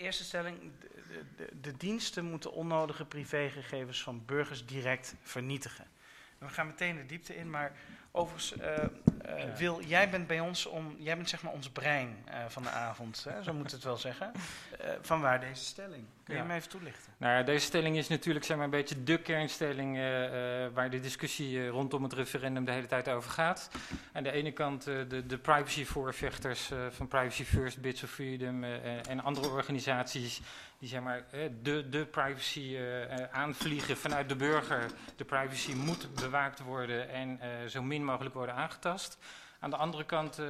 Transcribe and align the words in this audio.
eerste 0.00 0.24
stelling. 0.24 0.58
De, 0.80 1.24
de, 1.36 1.60
de, 1.60 1.76
diensten 1.76 2.24
moeten 2.24 2.52
onnodige 2.52 3.04
privégegevens 3.04 4.02
van 4.02 4.22
burgers 4.26 4.66
direct 4.66 5.14
vernietigen. 5.22 5.86
We 6.38 6.48
gaan 6.48 6.66
meteen 6.66 6.96
de 6.96 7.06
diepte 7.06 7.36
in, 7.36 7.50
maar 7.50 7.72
overigens, 8.10 8.56
uh, 8.56 8.84
uh, 9.26 9.54
Wil, 9.54 9.82
jij 9.82 10.10
bent 10.10 10.26
bij 10.26 10.40
ons 10.40 10.66
om, 10.66 10.96
jij 10.98 11.16
bent 11.16 11.28
zeg 11.28 11.42
maar 11.42 11.52
ons 11.52 11.70
brein 11.70 12.24
uh, 12.28 12.34
van 12.48 12.62
de 12.62 12.68
avond, 12.68 13.26
hè? 13.28 13.42
zo 13.42 13.52
moet 13.52 13.70
het 13.70 13.84
wel 13.84 13.96
zeggen. 13.96 14.32
van 15.00 15.20
waar 15.20 15.40
deze 15.40 15.64
stelling? 15.64 16.04
Kun 16.24 16.34
je 16.34 16.40
ja. 16.40 16.46
me 16.46 16.54
even 16.54 16.68
toelichten? 16.68 17.12
Nou 17.16 17.36
ja, 17.36 17.42
deze 17.42 17.64
stelling 17.64 17.96
is 17.96 18.08
natuurlijk 18.08 18.44
zeg 18.44 18.56
maar, 18.56 18.64
een 18.64 18.70
beetje 18.70 19.02
de 19.04 19.18
kernstelling 19.18 19.96
waar 20.74 20.90
de 20.90 21.00
discussie 21.00 21.68
rondom 21.68 22.02
het 22.02 22.12
referendum 22.12 22.64
de 22.64 22.72
hele 22.72 22.86
tijd 22.86 23.08
over 23.08 23.30
gaat. 23.30 23.70
Aan 24.12 24.22
de 24.22 24.30
ene 24.30 24.52
kant 24.52 24.84
de, 24.84 25.26
de 25.26 25.38
privacy-voorvechters 25.38 26.70
van 26.90 27.08
Privacy 27.08 27.44
First, 27.44 27.80
Bits 27.80 28.02
of 28.02 28.10
Freedom 28.10 28.64
en 29.08 29.20
andere 29.22 29.48
organisaties 29.48 30.40
die 30.80 30.88
zeg 30.88 31.00
maar, 31.00 31.24
de, 31.62 31.88
de 31.88 32.06
privacy 32.06 32.60
uh, 32.60 33.14
aanvliegen 33.30 33.96
vanuit 33.96 34.28
de 34.28 34.36
burger. 34.36 34.86
De 35.16 35.24
privacy 35.24 35.72
moet 35.72 36.14
bewaakt 36.14 36.60
worden 36.60 37.08
en 37.08 37.28
uh, 37.42 37.68
zo 37.68 37.82
min 37.82 38.04
mogelijk 38.04 38.34
worden 38.34 38.54
aangetast. 38.54 39.09
Aan 39.60 39.70
de 39.70 39.76
andere 39.76 40.04
kant 40.04 40.38
uh, 40.38 40.46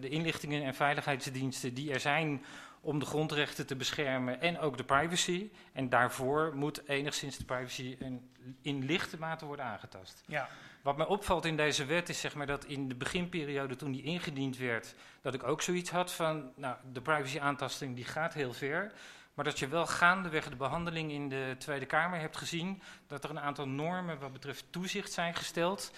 de 0.00 0.08
inlichtingen 0.08 0.64
en 0.64 0.74
veiligheidsdiensten 0.74 1.74
die 1.74 1.92
er 1.92 2.00
zijn 2.00 2.44
om 2.80 2.98
de 2.98 3.06
grondrechten 3.06 3.66
te 3.66 3.76
beschermen 3.76 4.40
en 4.40 4.58
ook 4.58 4.76
de 4.76 4.84
privacy. 4.84 5.50
En 5.72 5.88
daarvoor 5.88 6.52
moet 6.54 6.88
enigszins 6.88 7.36
de 7.36 7.44
privacy 7.44 7.96
in, 7.98 8.30
in 8.62 8.84
lichte 8.84 9.18
mate 9.18 9.46
worden 9.46 9.64
aangetast. 9.64 10.22
Ja. 10.26 10.48
Wat 10.82 10.96
mij 10.96 11.06
opvalt 11.06 11.44
in 11.44 11.56
deze 11.56 11.84
wet 11.84 12.08
is 12.08 12.20
zeg 12.20 12.34
maar, 12.34 12.46
dat 12.46 12.64
in 12.64 12.88
de 12.88 12.94
beginperiode 12.94 13.76
toen 13.76 13.92
die 13.92 14.02
ingediend 14.02 14.56
werd, 14.56 14.94
dat 15.20 15.34
ik 15.34 15.42
ook 15.42 15.62
zoiets 15.62 15.90
had 15.90 16.12
van, 16.12 16.52
nou, 16.56 16.76
de 16.92 17.00
privacy 17.00 17.38
aantasting 17.38 17.94
die 17.94 18.04
gaat 18.04 18.34
heel 18.34 18.52
ver. 18.52 18.92
Maar 19.34 19.44
dat 19.44 19.58
je 19.58 19.68
wel 19.68 19.86
gaandeweg 19.86 20.48
de 20.48 20.56
behandeling 20.56 21.10
in 21.12 21.28
de 21.28 21.54
Tweede 21.58 21.86
Kamer 21.86 22.20
hebt 22.20 22.36
gezien 22.36 22.82
dat 23.06 23.24
er 23.24 23.30
een 23.30 23.40
aantal 23.40 23.68
normen 23.68 24.18
wat 24.18 24.32
betreft 24.32 24.64
toezicht 24.70 25.12
zijn 25.12 25.34
gesteld, 25.34 25.92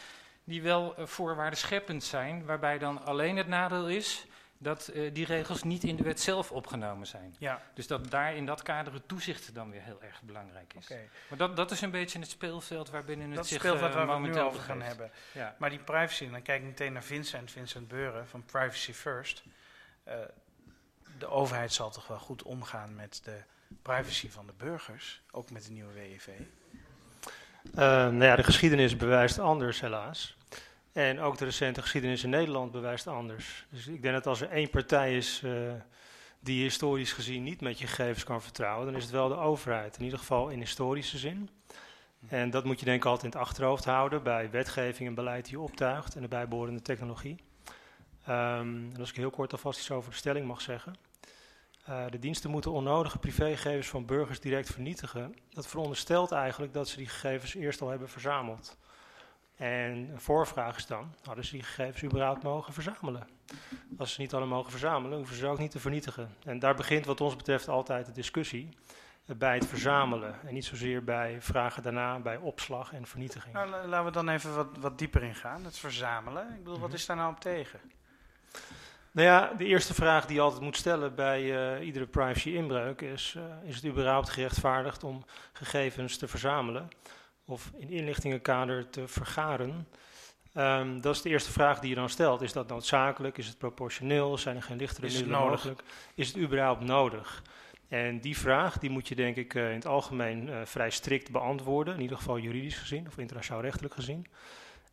die 0.46 0.62
wel 0.62 0.94
uh, 0.98 1.06
voorwaardenscheppend 1.06 2.04
zijn, 2.04 2.44
waarbij 2.44 2.78
dan 2.78 3.04
alleen 3.04 3.36
het 3.36 3.48
nadeel 3.48 3.88
is 3.88 4.26
dat 4.58 4.90
uh, 4.94 5.14
die 5.14 5.26
regels 5.26 5.62
niet 5.62 5.84
in 5.84 5.96
de 5.96 6.02
wet 6.02 6.20
zelf 6.20 6.52
opgenomen 6.52 7.06
zijn. 7.06 7.34
Ja. 7.38 7.62
Dus 7.74 7.86
dat 7.86 8.10
daar 8.10 8.34
in 8.34 8.46
dat 8.46 8.62
kader 8.62 8.92
het 8.92 9.08
toezicht 9.08 9.54
dan 9.54 9.70
weer 9.70 9.82
heel 9.82 10.02
erg 10.02 10.22
belangrijk 10.22 10.74
is. 10.74 10.84
Okay. 10.84 11.08
Maar 11.28 11.38
dat, 11.38 11.56
dat 11.56 11.70
is 11.70 11.80
een 11.80 11.90
beetje 11.90 12.18
het 12.18 12.30
speelveld 12.30 12.90
waarbinnen 12.90 13.26
het 13.26 13.36
dat 13.36 13.46
zich 13.46 13.58
speelveld 13.58 13.90
uh, 13.90 13.96
waar 13.96 14.06
momenteel 14.06 14.32
we 14.32 14.38
het 14.38 14.52
nu 14.52 14.54
over 14.54 14.70
gaan 14.70 14.82
hebben. 14.82 15.10
Ja. 15.32 15.54
Maar 15.58 15.70
die 15.70 15.78
privacy, 15.78 16.30
dan 16.30 16.42
kijk 16.42 16.60
ik 16.60 16.66
meteen 16.66 16.92
naar 16.92 17.04
Vincent, 17.04 17.50
Vincent 17.50 17.88
Beuren 17.88 18.28
van 18.28 18.44
Privacy 18.44 18.92
First 18.92 19.42
de 21.18 21.26
overheid 21.26 21.72
zal 21.72 21.90
toch 21.90 22.06
wel 22.06 22.18
goed 22.18 22.42
omgaan 22.42 22.94
met 22.94 23.20
de 23.24 23.42
privacy 23.82 24.30
van 24.30 24.46
de 24.46 24.52
burgers, 24.56 25.22
ook 25.30 25.50
met 25.50 25.64
de 25.64 25.70
nieuwe 25.72 25.92
WEV? 25.92 26.26
Uh, 26.26 27.74
nou 27.74 28.24
ja, 28.24 28.36
de 28.36 28.42
geschiedenis 28.42 28.96
bewijst 28.96 29.38
anders, 29.38 29.80
helaas. 29.80 30.35
En 30.96 31.20
ook 31.20 31.38
de 31.38 31.44
recente 31.44 31.82
geschiedenis 31.82 32.24
in 32.24 32.30
Nederland 32.30 32.72
bewijst 32.72 33.06
anders. 33.06 33.66
Dus 33.70 33.86
ik 33.86 34.02
denk 34.02 34.14
dat 34.14 34.26
als 34.26 34.40
er 34.40 34.48
één 34.48 34.70
partij 34.70 35.16
is 35.16 35.42
uh, 35.44 35.72
die 36.40 36.62
historisch 36.62 37.12
gezien 37.12 37.42
niet 37.42 37.60
met 37.60 37.78
je 37.78 37.86
gegevens 37.86 38.24
kan 38.24 38.42
vertrouwen, 38.42 38.86
dan 38.86 38.96
is 38.96 39.02
het 39.02 39.12
wel 39.12 39.28
de 39.28 39.36
overheid. 39.36 39.96
In 39.98 40.04
ieder 40.04 40.18
geval 40.18 40.48
in 40.48 40.58
historische 40.58 41.18
zin. 41.18 41.50
En 42.28 42.50
dat 42.50 42.64
moet 42.64 42.78
je 42.78 42.84
denk 42.84 42.96
ik 42.96 43.04
altijd 43.04 43.32
in 43.32 43.38
het 43.38 43.48
achterhoofd 43.48 43.84
houden 43.84 44.22
bij 44.22 44.50
wetgeving 44.50 45.08
en 45.08 45.14
beleid 45.14 45.44
die 45.44 45.54
je 45.54 45.60
optuigt 45.60 46.14
en 46.14 46.22
de 46.22 46.28
bijbehorende 46.28 46.82
technologie. 46.82 47.36
En 48.24 48.94
als 48.98 49.10
ik 49.10 49.16
heel 49.16 49.30
kort 49.30 49.52
alvast 49.52 49.78
iets 49.78 49.90
over 49.90 50.10
de 50.10 50.16
stelling 50.16 50.46
mag 50.46 50.60
zeggen. 50.60 50.96
Uh, 51.88 52.04
de 52.10 52.18
diensten 52.18 52.50
moeten 52.50 52.70
onnodige 52.70 53.18
privégegevens 53.18 53.88
van 53.88 54.06
burgers 54.06 54.40
direct 54.40 54.70
vernietigen. 54.70 55.36
Dat 55.50 55.66
veronderstelt 55.66 56.32
eigenlijk 56.32 56.72
dat 56.72 56.88
ze 56.88 56.96
die 56.96 57.08
gegevens 57.08 57.54
eerst 57.54 57.80
al 57.80 57.88
hebben 57.88 58.08
verzameld. 58.08 58.76
En 59.56 60.08
een 60.12 60.20
voorvraag 60.20 60.76
is 60.76 60.86
dan, 60.86 61.14
hadden 61.24 61.44
ze 61.44 61.52
die 61.52 61.62
gegevens 61.62 62.02
überhaupt 62.02 62.42
mogen 62.42 62.72
verzamelen? 62.72 63.28
Als 63.98 64.12
ze 64.12 64.20
niet 64.20 64.30
hadden 64.30 64.48
mogen 64.48 64.70
verzamelen, 64.70 65.16
hoeven 65.16 65.36
ze 65.36 65.46
ook 65.46 65.58
niet 65.58 65.70
te 65.70 65.80
vernietigen. 65.80 66.34
En 66.44 66.58
daar 66.58 66.74
begint 66.74 67.06
wat 67.06 67.20
ons 67.20 67.36
betreft 67.36 67.68
altijd 67.68 68.06
de 68.06 68.12
discussie 68.12 68.68
uh, 69.26 69.36
bij 69.36 69.54
het 69.54 69.66
verzamelen. 69.66 70.34
En 70.46 70.54
niet 70.54 70.64
zozeer 70.64 71.04
bij 71.04 71.36
vragen 71.40 71.82
daarna, 71.82 72.18
bij 72.18 72.36
opslag 72.36 72.92
en 72.92 73.06
vernietiging. 73.06 73.54
Nou, 73.54 73.86
laten 73.86 74.04
we 74.04 74.10
dan 74.10 74.28
even 74.28 74.54
wat, 74.54 74.68
wat 74.80 74.98
dieper 74.98 75.22
ingaan, 75.22 75.64
het 75.64 75.78
verzamelen. 75.78 76.48
Ik 76.50 76.64
bedoel, 76.64 76.78
wat 76.78 76.88
mhm. 76.88 76.96
is 76.96 77.06
daar 77.06 77.16
nou 77.16 77.32
op 77.32 77.40
tegen? 77.40 77.80
Nou 79.10 79.28
ja, 79.28 79.52
de 79.56 79.64
eerste 79.64 79.94
vraag 79.94 80.26
die 80.26 80.36
je 80.36 80.42
altijd 80.42 80.62
moet 80.62 80.76
stellen 80.76 81.14
bij 81.14 81.42
uh, 81.78 81.86
iedere 81.86 82.06
privacy-inbreuk 82.06 83.00
is: 83.00 83.34
uh, 83.36 83.68
is 83.68 83.74
het 83.74 83.84
überhaupt 83.84 84.28
gerechtvaardigd 84.28 85.04
om 85.04 85.24
gegevens 85.52 86.16
te 86.16 86.28
verzamelen 86.28 86.88
of 87.46 87.72
in 87.76 87.90
inlichtingenkader 87.90 88.90
te 88.90 89.08
vergaren? 89.08 89.88
Um, 90.54 91.00
dat 91.00 91.14
is 91.14 91.22
de 91.22 91.28
eerste 91.28 91.52
vraag 91.52 91.80
die 91.80 91.88
je 91.88 91.94
dan 91.94 92.08
stelt. 92.08 92.42
Is 92.42 92.52
dat 92.52 92.68
noodzakelijk? 92.68 93.38
Is 93.38 93.46
het 93.46 93.58
proportioneel? 93.58 94.38
Zijn 94.38 94.56
er 94.56 94.62
geen 94.62 94.76
lichtere 94.76 95.06
middelen 95.06 95.40
mogelijk? 95.40 95.82
Is 96.14 96.28
het 96.28 96.38
überhaupt 96.38 96.84
nodig? 96.84 97.42
En 97.88 98.20
die 98.20 98.38
vraag 98.38 98.78
die 98.78 98.90
moet 98.90 99.08
je 99.08 99.14
denk 99.14 99.36
ik 99.36 99.54
uh, 99.54 99.68
in 99.68 99.74
het 99.74 99.86
algemeen 99.86 100.50
vrij 100.64 100.90
strikt 100.90 101.30
beantwoorden, 101.30 101.94
in 101.94 102.00
ieder 102.00 102.16
geval 102.16 102.38
juridisch 102.38 102.78
gezien 102.78 103.06
of 103.06 103.18
internationaal 103.18 103.62
rechtelijk 103.62 103.94
gezien. 103.94 104.26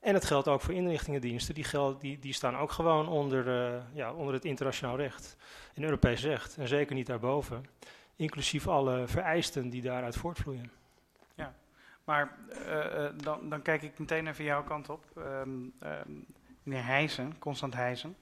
En 0.03 0.14
het 0.14 0.25
geldt 0.25 0.47
ook 0.47 0.62
voor 0.62 0.74
inrichtingendiensten, 0.74 1.53
die, 1.53 1.64
geld, 1.64 2.02
die, 2.02 2.20
die 2.20 2.34
staan 2.34 2.58
ook 2.58 2.72
gewoon 2.72 3.08
onder, 3.08 3.47
uh, 3.47 3.81
ja, 3.94 4.14
onder 4.14 4.34
het 4.34 4.46
internationaal 4.46 4.97
recht 4.97 5.35
en 5.74 5.84
Europees 5.84 6.24
recht. 6.24 6.58
En 6.58 6.68
zeker 6.68 6.96
niet 6.96 7.08
daarboven, 7.08 7.66
inclusief 8.16 8.68
alle 8.68 9.08
vereisten 9.08 9.70
die 9.70 9.81
daaruit 9.81 10.16
voortvloeien. 10.16 10.72
Maar 12.03 12.38
uh, 12.50 13.09
dan, 13.16 13.50
dan, 13.50 13.62
kijk 13.62 13.81
ik 13.81 14.00
meteen 14.00 14.28
even 14.28 14.44
jouw 14.44 14.64
kant 14.64 14.90
op. 14.90 15.06
Um, 15.18 15.74
um, 15.84 16.25
meneer 16.64 16.86
Heijzen, 16.86 17.40
Constant 17.40 17.74
Heijzen. 17.74 18.18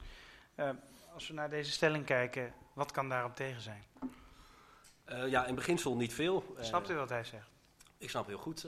als 1.14 1.28
we 1.28 1.34
naar 1.34 1.50
deze 1.50 1.72
stelling 1.72 2.06
kijken, 2.06 2.54
wat 2.74 2.92
kan 2.92 3.10
daarop 3.10 3.36
tegen 3.36 3.62
zijn? 3.62 3.84
ja, 5.30 5.46
in 5.46 5.56
beginsel 5.56 5.96
niet 5.96 6.14
veel. 6.14 6.56
Snapt 6.60 6.90
u 6.90 6.96
wat 6.96 7.10
hij 7.10 7.24
zegt? 7.24 7.50
Ik 7.98 8.10
snap 8.10 8.28
heel 8.28 8.38
goed 8.38 8.68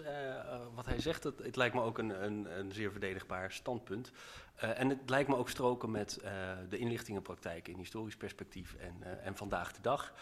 wat 0.74 0.85
hij 0.85 1.00
zegt. 1.00 1.24
Het, 1.24 1.40
het 1.40 1.56
lijkt 1.56 1.75
me 1.75 1.81
ook 1.81 1.97
een, 1.97 2.24
een, 2.24 2.59
een 2.59 2.72
zeer 2.72 2.91
verdedigbaar 2.91 3.51
standpunt. 3.51 4.12
En 4.56 4.90
het 4.90 5.09
lijkt 5.09 5.30
me 5.30 5.35
ook 5.35 5.50
stroken 5.50 5.91
met 5.91 6.19
de 6.69 6.78
inlichtingenpraktijk 6.78 7.68
in 7.68 7.78
historisch 7.78 8.18
perspectief 8.18 8.75
en, 8.75 9.24
en 9.24 9.35
vandaag 9.35 9.74
de 9.74 9.81
dag. 9.81 10.13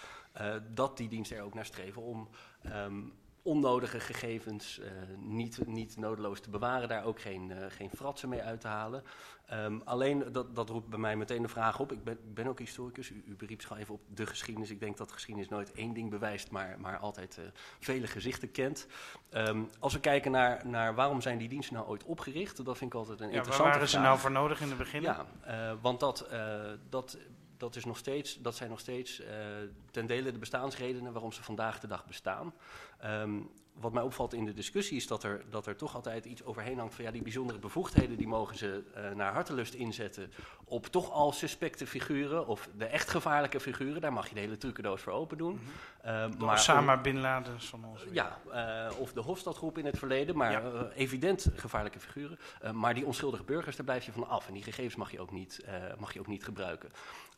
dat 0.73 0.97
die 0.97 1.09
diensten 1.09 1.38
er 1.38 1.44
ook 1.44 1.53
naar 1.53 1.66
streven 1.66 2.02
om 2.02 2.29
um, 2.66 3.13
onnodige 3.44 4.00
gegevens 4.00 4.79
uh, 4.79 4.88
niet, 5.18 5.68
niet 5.68 5.97
nodeloos 5.97 6.40
te 6.40 6.50
bewaren, 6.50 6.88
daar 6.88 7.03
ook 7.03 7.22
geen, 7.22 7.50
uh, 7.50 7.57
geen 7.69 7.90
fratsen 7.90 8.29
mee 8.29 8.41
uit 8.41 8.62
te 8.62 8.68
halen. 8.68 9.03
Um, 9.53 9.81
alleen, 9.85 10.31
dat, 10.31 10.56
dat 10.56 10.69
roept 10.69 10.90
bij 10.90 11.00
mij 11.00 11.16
meteen 11.16 11.41
de 11.41 11.47
vraag 11.47 11.79
op, 11.79 11.91
ik 11.91 12.03
ben, 12.03 12.18
ben 12.34 12.47
ook 12.47 12.59
historicus, 12.59 13.09
u, 13.09 13.24
u 13.28 13.35
beriep 13.35 13.62
zich 13.62 13.72
al 13.72 13.78
even 13.78 13.94
op 13.94 14.02
de 14.07 14.25
geschiedenis. 14.25 14.69
Ik 14.69 14.79
denk 14.79 14.97
dat 14.97 15.12
geschiedenis 15.12 15.50
nooit 15.50 15.72
één 15.72 15.94
ding 15.94 16.09
bewijst, 16.09 16.52
maar, 16.52 16.79
maar 16.79 16.97
altijd 16.97 17.38
uh, 17.38 17.46
vele 17.79 18.07
gezichten 18.07 18.52
kent. 18.52 18.88
Um, 19.31 19.69
als 19.79 19.94
we 19.94 20.00
kijken 20.00 20.31
naar, 20.31 20.68
naar 20.68 20.96
waarom 20.96 21.22
zijn 21.22 21.38
die 21.38 21.50
diensten 21.50 21.75
nou 21.75 21.88
ooit 21.88 22.03
opgericht, 22.03 22.66
dat 22.66 22.78
vind 22.78 22.94
ik 22.94 23.00
altijd 23.00 23.19
een 23.19 23.29
ja, 23.29 23.35
interessante 23.35 23.72
vraag. 23.72 23.79
Waar 23.79 23.79
waren 23.79 23.90
ze 23.90 24.00
nou 24.00 24.19
voor 24.19 24.31
nodig 24.31 24.62
in 24.62 24.68
het 24.68 24.78
begin? 24.78 25.02
Ja, 25.02 25.25
want 25.81 26.00
dat, 26.00 26.29
dat 26.90 27.18
dat, 27.58 27.75
is 27.75 27.85
nog 27.85 27.97
steeds, 27.97 28.41
dat 28.41 28.56
zijn 28.56 28.69
nog 28.69 28.79
steeds 28.79 29.22
ten 29.91 30.06
dele 30.06 30.31
de 30.31 30.38
bestaansredenen 30.38 31.13
waarom 31.13 31.31
ze 31.31 31.44
vandaag 31.44 31.79
de 31.79 31.88
dag 31.88 32.06
bestaan. 32.06 32.53
Um, 33.06 33.50
wat 33.81 33.94
mij 33.94 34.03
opvalt 34.03 34.34
in 34.34 34.45
de 34.45 34.53
discussie 34.53 34.97
is 34.97 35.07
dat 35.07 35.23
er, 35.23 35.44
dat 35.50 35.67
er 35.67 35.75
toch 35.75 35.95
altijd 35.95 36.25
iets 36.25 36.44
overheen 36.44 36.78
hangt 36.78 36.95
van 36.95 37.03
ja, 37.03 37.12
die 37.12 37.22
bijzondere 37.22 37.59
bevoegdheden 37.59 38.17
die 38.17 38.28
mogen 38.28 38.57
ze 38.57 38.84
uh, 38.97 39.16
naar 39.16 39.34
hartelust 39.34 39.73
inzetten 39.73 40.31
op 40.63 40.85
toch 40.85 41.11
al 41.11 41.31
suspecte 41.31 41.88
figuren 41.88 42.47
of 42.47 42.69
de 42.78 42.85
echt 42.85 43.09
gevaarlijke 43.09 43.59
figuren. 43.59 44.01
Daar 44.01 44.13
mag 44.13 44.28
je 44.28 44.34
de 44.34 44.40
hele 44.40 44.57
trucendoos 44.57 45.01
voor 45.01 45.13
open 45.13 45.38
doen. 45.38 45.53
Mm 45.53 45.59
-hmm. 46.01 46.31
uh, 46.31 46.40
maar 46.40 46.53
Osama 46.53 46.97
Bin 46.97 47.20
Laden 47.20 47.61
van 47.61 47.85
ons. 47.85 48.05
Ja, 48.11 48.40
uh, 48.47 48.99
of 48.99 49.14
de 49.14 49.22
Hofstadgroep 49.22 49.78
in 49.78 49.85
het 49.85 49.97
verleden, 49.97 50.37
maar 50.37 50.52
ja. 50.52 50.90
evident 50.96 51.47
gevaarlijke 51.55 51.99
figuren. 51.99 52.37
maar 52.73 52.93
die 52.93 53.05
onschuldige 53.05 53.43
burgers, 53.43 53.75
daar 53.75 53.85
blijf 53.85 54.05
je 54.05 54.11
van 54.11 54.28
af 54.28 54.47
en 54.47 54.53
die 54.53 54.64
gegevens 54.64 54.96
mag 54.96 55.11
je 55.11 55.20
ook 55.20 55.31
niet, 55.31 55.66
mag 55.99 56.14
je 56.14 56.20
ook 56.20 56.28
niet 56.28 56.43
gebruiken 56.43 56.91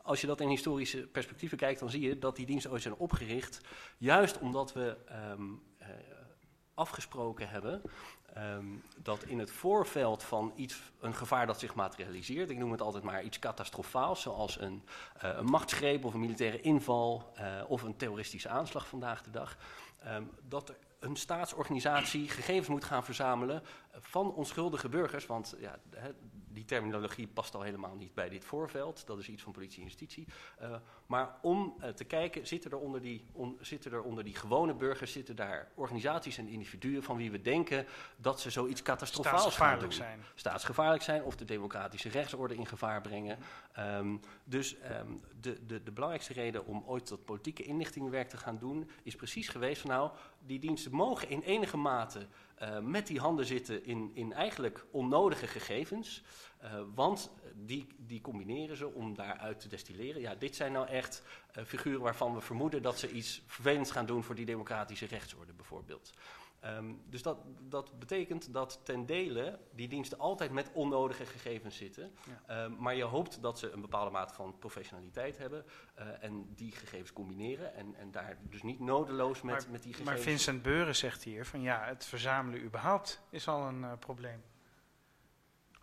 als 0.04 0.22
je 0.22 0.28
dat 0.28 0.42
in 0.42 0.48
historische 0.48 1.08
perspectieven 1.08 1.58
kijkt, 1.58 1.80
dan 1.80 1.90
zie 1.90 2.02
je 2.02 2.20
dat 2.20 2.36
die 2.36 2.46
diensten 2.46 2.72
ooit 2.72 2.82
zijn 2.82 2.96
opgericht. 2.96 3.62
Juist 3.98 4.40
omdat 4.40 4.74
we 4.74 4.98
um, 5.32 5.62
uh, 5.82 5.88
afgesproken 6.74 7.50
hebben 7.50 7.82
um, 8.38 8.84
dat 8.98 9.24
in 9.24 9.40
het 9.40 9.52
voorveld 9.52 10.24
van 10.24 10.54
iets, 10.56 10.82
een 11.00 11.16
gevaar 11.16 11.48
dat 11.48 11.60
zich 11.60 11.76
materialiseert, 11.76 12.50
ik 12.50 12.58
noem 12.58 12.72
het 12.72 12.82
altijd 12.82 13.04
maar 13.04 13.24
iets 13.24 13.40
catastrofaals, 13.40 14.22
zoals 14.22 14.60
een, 14.60 14.84
uh, 15.24 15.30
een 15.38 15.46
machtsgreep 15.46 16.06
of 16.06 16.14
een 16.14 16.20
militaire 16.20 16.62
inval 16.62 17.34
uh, 17.40 17.64
of 17.68 17.82
een 17.82 17.96
terroristische 17.96 18.50
aanslag 18.50 18.88
vandaag 18.88 19.24
de 19.24 19.32
dag, 19.32 19.58
um, 20.08 20.32
dat 20.48 20.70
er 20.70 20.78
een 21.00 21.16
staatsorganisatie 21.16 22.30
gegevens 22.30 22.68
moet 22.68 22.84
gaan 22.84 23.04
verzamelen 23.04 23.64
van 23.92 24.34
onschuldige 24.34 24.90
burgers, 24.90 25.26
want 25.26 25.56
ja, 25.60 25.80
die 26.54 26.66
terminologie 26.66 27.28
past 27.28 27.56
al 27.56 27.62
helemaal 27.62 27.96
niet 27.96 28.14
bij 28.14 28.30
dit 28.30 28.46
voorveld, 28.46 29.06
dat 29.06 29.20
is 29.20 29.30
iets 29.30 29.44
van 29.44 29.52
politie 29.52 29.78
en 29.78 29.84
justitie. 29.84 30.28
Uh, 30.62 30.76
maar 31.06 31.38
om 31.42 31.76
uh, 31.80 31.90
te 31.90 32.04
kijken, 32.04 32.48
zitten 32.48 32.72
er, 32.72 32.78
onder 32.78 33.02
die, 33.02 33.26
on, 33.32 33.58
zitten 33.62 33.92
er 33.92 34.02
onder 34.02 34.24
die 34.24 34.36
gewone 34.36 34.74
burgers, 34.74 35.12
zitten 35.12 35.36
daar 35.36 35.72
organisaties 35.76 36.38
en 36.38 36.48
individuen 36.48 37.04
van 37.04 37.18
wie 37.18 37.32
we 37.32 37.42
denken 37.42 37.86
dat 38.16 38.40
ze 38.40 38.50
zoiets 38.50 38.82
catastrofaals 38.82 39.58
doen. 39.80 39.92
zijn. 39.92 40.20
Staatsgevaarlijk 40.36 41.04
zijn 41.04 41.24
of 41.24 41.36
de 41.36 41.46
democratische 41.46 42.10
rechtsorde 42.10 42.56
in 42.56 42.66
gevaar 42.66 43.02
brengen. 43.02 43.38
Um, 43.80 44.20
dus 44.44 44.76
um, 45.00 45.22
de, 45.42 45.66
de, 45.66 45.84
de 45.84 45.92
belangrijkste 45.92 46.34
reden 46.34 46.66
om 46.66 46.84
ooit 46.86 47.08
dat 47.08 47.26
politieke 47.26 47.64
inlichtingenwerk 47.64 48.30
te 48.30 48.38
gaan 48.38 48.58
doen, 48.58 48.90
is 49.04 49.16
precies 49.16 49.48
geweest 49.48 49.82
van 49.82 49.90
nou, 49.90 50.12
die 50.45 50.60
diensten 50.60 50.92
mogen 50.92 51.30
in 51.30 51.42
enige 51.42 51.78
mate 51.78 52.28
uh, 52.62 52.80
met 52.80 53.07
die 53.07 53.19
handen 53.19 53.45
zitten 53.45 53.86
in, 53.86 54.12
in 54.13 54.34
eigenlijk 54.34 54.86
onnodige 54.92 55.48
gegevens. 55.48 56.24
Uh, 56.63 56.81
want 56.95 57.31
die, 57.54 57.88
die 57.98 58.22
combineren 58.22 58.78
ze 58.78 58.88
om 58.88 59.16
daaruit 59.16 59.60
te 59.60 59.68
destilleren. 59.68 60.22
Ja, 60.22 60.36
dit 60.36 60.56
zijn 60.56 60.72
nou 60.72 60.88
echt 60.88 61.24
uh, 61.57 61.63
figuren 61.63 62.01
waarvan 62.01 62.34
we 62.34 62.42
vermoeden 62.42 62.81
dat 62.81 63.00
ze 63.00 63.12
iets 63.12 63.42
vervelends 63.45 63.92
gaan 63.92 64.06
doen 64.06 64.24
voor 64.24 64.36
die 64.36 64.45
democratische 64.45 65.06
rechtsorde 65.06 65.54
bijvoorbeeld. 65.54 66.12
Um, 66.65 67.01
dus 67.10 67.21
dat, 67.21 67.38
dat 67.62 68.00
betekent 68.00 68.54
dat 68.54 68.80
ten 68.83 69.06
dele 69.06 69.60
die 69.71 69.88
diensten 69.88 70.19
altijd 70.19 70.51
met 70.51 70.71
onnodige 70.74 71.25
gegevens 71.25 71.77
zitten. 71.77 72.15
Ja. 72.48 72.63
Um, 72.63 72.75
maar 72.80 72.95
je 72.95 73.04
hoopt 73.04 73.42
dat 73.42 73.60
ze 73.60 73.71
een 73.71 73.81
bepaalde 73.81 74.12
mate 74.12 74.33
van 74.33 74.57
professionaliteit 74.60 75.38
hebben 75.38 75.65
uh, 76.00 76.24
en 76.24 76.54
die 76.56 76.71
gegevens 76.71 77.13
combineren. 77.13 77.74
En, 77.74 77.95
en 77.95 78.12
daar 78.12 78.38
dus 78.42 78.62
niet 78.62 78.80
nodeloos 78.80 79.42
met, 79.42 79.56
maar, 79.56 79.71
met 79.71 79.83
die 79.83 79.94
gegevens. 79.94 80.18
Maar 80.18 80.25
Vincent 80.25 80.62
Beuren 80.62 80.95
zegt 80.95 81.24
hier 81.24 81.45
van 81.45 81.62
ja, 81.62 81.86
het 81.86 82.06
verzamelen 82.06 82.63
überhaupt 82.63 83.21
is 83.30 83.48
al 83.48 83.68
een 83.68 83.81
uh, 83.81 83.92
probleem. 84.00 84.44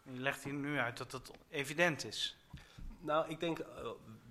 Je 0.05 0.21
legt 0.21 0.45
hier 0.45 0.53
nu 0.53 0.79
uit 0.79 0.97
dat 0.99 1.13
het 1.13 1.31
evident 1.49 2.05
is. 2.05 2.40
Nou, 3.01 3.29
ik 3.29 3.41
denk, 3.41 3.59
uh, 3.59 3.67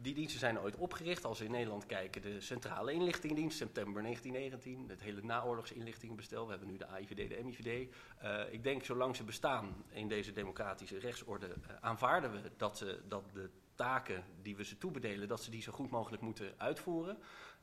die 0.01 0.13
diensten 0.13 0.39
zijn 0.39 0.59
ooit 0.59 0.75
opgericht. 0.75 1.25
Als 1.25 1.39
we 1.39 1.45
in 1.45 1.51
Nederland 1.51 1.85
kijken, 1.85 2.21
de 2.21 2.41
Centrale 2.41 2.93
Inlichtingendienst, 2.93 3.57
september 3.57 4.01
1919. 4.01 4.89
Het 4.89 5.01
hele 5.01 5.21
naoorlogs 5.23 5.71
inlichtingenbestel. 5.71 6.43
We 6.43 6.49
hebben 6.49 6.69
nu 6.69 6.77
de 6.77 6.87
AIVD, 6.87 7.29
de 7.29 7.39
MIVD. 7.43 7.95
Uh, 8.23 8.53
ik 8.53 8.63
denk, 8.63 8.83
zolang 8.83 9.15
ze 9.15 9.23
bestaan 9.23 9.83
in 9.89 10.07
deze 10.07 10.31
democratische 10.31 10.99
rechtsorde, 10.99 11.47
uh, 11.47 11.53
aanvaarden 11.79 12.31
we 12.31 12.51
dat, 12.57 12.77
ze, 12.77 13.01
dat 13.07 13.23
de 13.33 13.49
taken 13.75 14.23
die 14.41 14.55
we 14.55 14.63
ze 14.63 14.77
toebedelen, 14.77 15.27
dat 15.27 15.43
ze 15.43 15.51
die 15.51 15.61
zo 15.61 15.71
goed 15.71 15.89
mogelijk 15.89 16.21
moeten 16.21 16.53
uitvoeren. 16.57 17.17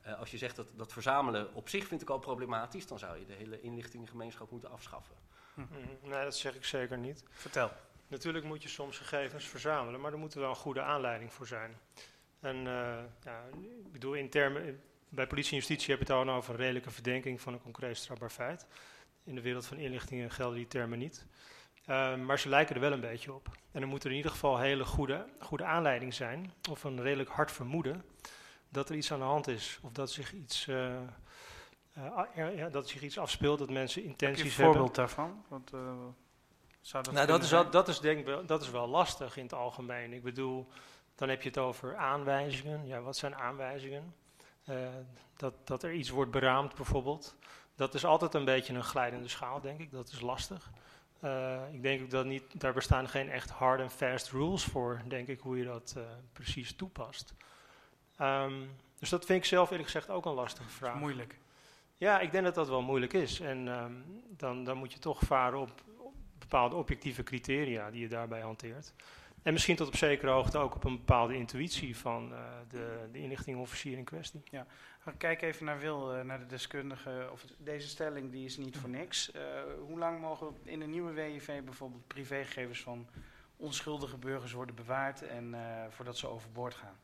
Uh, 0.05 0.19
als 0.19 0.31
je 0.31 0.37
zegt 0.37 0.55
dat, 0.55 0.67
dat 0.75 0.93
verzamelen 0.93 1.53
op 1.53 1.69
zich 1.69 1.87
vind 1.87 2.01
ik 2.01 2.09
al 2.09 2.19
problematisch, 2.19 2.87
dan 2.87 2.99
zou 2.99 3.19
je 3.19 3.25
de 3.25 3.33
hele 3.33 3.61
inlichtingengemeenschap 3.61 4.51
moeten 4.51 4.71
afschaffen. 4.71 5.15
Hm. 5.53 5.61
Nee, 6.01 6.23
dat 6.23 6.35
zeg 6.35 6.55
ik 6.55 6.65
zeker 6.65 6.97
niet. 6.97 7.23
Vertel. 7.29 7.71
Natuurlijk 8.07 8.45
moet 8.45 8.63
je 8.63 8.69
soms 8.69 8.97
gegevens 8.97 9.45
verzamelen, 9.45 10.01
maar 10.01 10.11
er 10.11 10.17
moet 10.17 10.33
er 10.33 10.39
wel 10.39 10.49
een 10.49 10.55
goede 10.55 10.81
aanleiding 10.81 11.33
voor 11.33 11.47
zijn. 11.47 11.77
En 12.39 12.55
uh, 12.55 12.97
ja, 13.23 13.43
ik 13.61 13.91
bedoel, 13.91 14.13
in 14.13 14.29
termen, 14.29 14.81
bij 15.09 15.27
politie 15.27 15.51
en 15.51 15.57
justitie 15.57 15.89
heb 15.89 16.07
je 16.07 16.13
het 16.13 16.27
al 16.27 16.35
over 16.35 16.53
een 16.53 16.59
redelijke 16.59 16.91
verdenking 16.91 17.41
van 17.41 17.53
een 17.53 17.61
concreet 17.61 17.97
strafbaar 17.97 18.29
feit. 18.29 18.67
In 19.23 19.35
de 19.35 19.41
wereld 19.41 19.65
van 19.65 19.77
inlichtingen 19.77 20.31
gelden 20.31 20.57
die 20.57 20.67
termen 20.67 20.99
niet. 20.99 21.25
Uh, 21.85 22.15
maar 22.15 22.39
ze 22.39 22.49
lijken 22.49 22.75
er 22.75 22.81
wel 22.81 22.91
een 22.91 22.99
beetje 22.99 23.33
op. 23.33 23.57
En 23.71 23.81
er 23.81 23.87
moet 23.87 24.03
er 24.03 24.09
in 24.09 24.15
ieder 24.15 24.31
geval 24.31 24.59
hele 24.59 24.85
goede, 24.85 25.25
goede 25.39 25.63
aanleiding 25.63 26.13
zijn, 26.13 26.53
of 26.69 26.83
een 26.83 27.01
redelijk 27.01 27.29
hard 27.29 27.51
vermoeden, 27.51 28.03
dat 28.69 28.89
er 28.89 28.95
iets 28.95 29.11
aan 29.11 29.19
de 29.19 29.25
hand 29.25 29.47
is. 29.47 29.79
Of 29.81 29.91
dat 29.91 30.11
zich 30.11 30.33
iets, 30.33 30.67
uh, 30.67 30.95
er, 32.35 32.55
ja, 32.55 32.69
dat 32.69 32.89
zich 32.89 33.01
iets 33.01 33.17
afspeelt, 33.17 33.59
dat 33.59 33.69
mensen 33.69 34.03
intenties 34.03 34.43
hebben. 34.43 34.53
Heb 34.53 34.57
je 34.57 34.63
een 34.63 34.73
voorbeeld 34.73 34.95
daarvan? 34.95 35.43
Want, 35.47 35.71
zou 36.87 37.03
dat 37.03 37.13
nou, 37.13 37.27
dat 37.27 37.43
is, 37.43 37.51
wel, 37.51 37.69
dat, 37.69 37.87
is 37.87 37.99
denk 37.99 38.25
wel, 38.25 38.45
dat 38.45 38.61
is 38.61 38.69
wel 38.69 38.87
lastig 38.87 39.37
in 39.37 39.43
het 39.43 39.53
algemeen. 39.53 40.13
Ik 40.13 40.23
bedoel, 40.23 40.67
dan 41.15 41.29
heb 41.29 41.41
je 41.41 41.49
het 41.49 41.57
over 41.57 41.95
aanwijzingen. 41.95 42.87
Ja, 42.87 43.01
wat 43.01 43.17
zijn 43.17 43.35
aanwijzingen? 43.35 44.15
Uh, 44.69 44.75
dat, 45.37 45.53
dat 45.63 45.83
er 45.83 45.93
iets 45.93 46.09
wordt 46.09 46.31
beraamd 46.31 46.75
bijvoorbeeld. 46.75 47.35
Dat 47.75 47.93
is 47.93 48.05
altijd 48.05 48.33
een 48.33 48.45
beetje 48.45 48.73
een 48.73 48.83
glijdende 48.83 49.27
schaal, 49.27 49.61
denk 49.61 49.79
ik. 49.79 49.91
Dat 49.91 50.09
is 50.09 50.21
lastig. 50.21 50.69
Uh, 51.23 51.61
ik 51.71 51.81
denk 51.81 52.01
ook 52.01 52.09
dat 52.09 52.25
niet, 52.25 52.43
daar 52.59 52.73
bestaan 52.73 53.09
geen 53.09 53.29
echt 53.29 53.49
hard 53.49 53.79
en 53.79 53.91
fast 53.91 54.31
rules 54.31 54.63
voor, 54.63 55.01
denk 55.07 55.27
ik, 55.27 55.39
hoe 55.39 55.57
je 55.57 55.65
dat 55.65 55.93
uh, 55.97 56.03
precies 56.33 56.75
toepast. 56.75 57.33
Um, 58.21 58.75
dus 58.99 59.09
dat 59.09 59.25
vind 59.25 59.39
ik 59.39 59.45
zelf 59.45 59.69
eerlijk 59.69 59.89
gezegd 59.89 60.09
ook 60.09 60.25
een 60.25 60.33
lastige 60.33 60.69
vraag. 60.69 60.99
moeilijk. 60.99 61.37
Ja, 61.97 62.19
ik 62.19 62.31
denk 62.31 62.43
dat 62.43 62.55
dat 62.55 62.67
wel 62.67 62.81
moeilijk 62.81 63.13
is. 63.13 63.39
En 63.39 63.67
um, 63.67 64.23
dan, 64.29 64.63
dan 64.63 64.77
moet 64.77 64.93
je 64.93 64.99
toch 64.99 65.19
varen 65.19 65.59
op 65.59 65.71
bepaalde 66.49 66.75
objectieve 66.75 67.23
criteria 67.23 67.91
die 67.91 68.01
je 68.01 68.07
daarbij 68.07 68.41
hanteert. 68.41 68.93
En 69.43 69.53
misschien 69.53 69.75
tot 69.75 69.87
op 69.87 69.95
zekere 69.95 70.31
hoogte 70.31 70.57
ook 70.57 70.75
op 70.75 70.83
een 70.83 70.97
bepaalde 70.97 71.35
intuïtie 71.35 71.97
van 71.97 72.31
uh, 72.31 72.39
de, 72.69 73.07
de 73.11 73.19
inlichtingofficier 73.19 73.97
in 73.97 74.03
kwestie. 74.03 74.41
Ja, 74.51 74.65
kijk 75.17 75.41
even 75.41 75.65
naar 75.65 75.79
Wil, 75.79 76.17
uh, 76.17 76.23
naar 76.23 76.39
de 76.39 76.45
deskundige. 76.45 77.29
Of 77.31 77.45
deze 77.57 77.87
stelling 77.87 78.31
die 78.31 78.45
is 78.45 78.57
niet 78.57 78.77
voor 78.77 78.89
niks. 78.89 79.31
Uh, 79.35 79.41
hoe 79.79 79.99
lang 79.99 80.21
mogen 80.21 80.55
in 80.63 80.81
een 80.81 80.89
nieuwe 80.89 81.11
WIV 81.11 81.61
bijvoorbeeld 81.63 82.07
privégegevens 82.07 82.81
van 82.81 83.07
onschuldige 83.57 84.17
burgers 84.17 84.51
worden 84.51 84.75
bewaard 84.75 85.21
en 85.21 85.55
voordat 85.89 86.17
ze 86.17 86.27
overboord 86.27 86.73
gaan? 86.73 86.95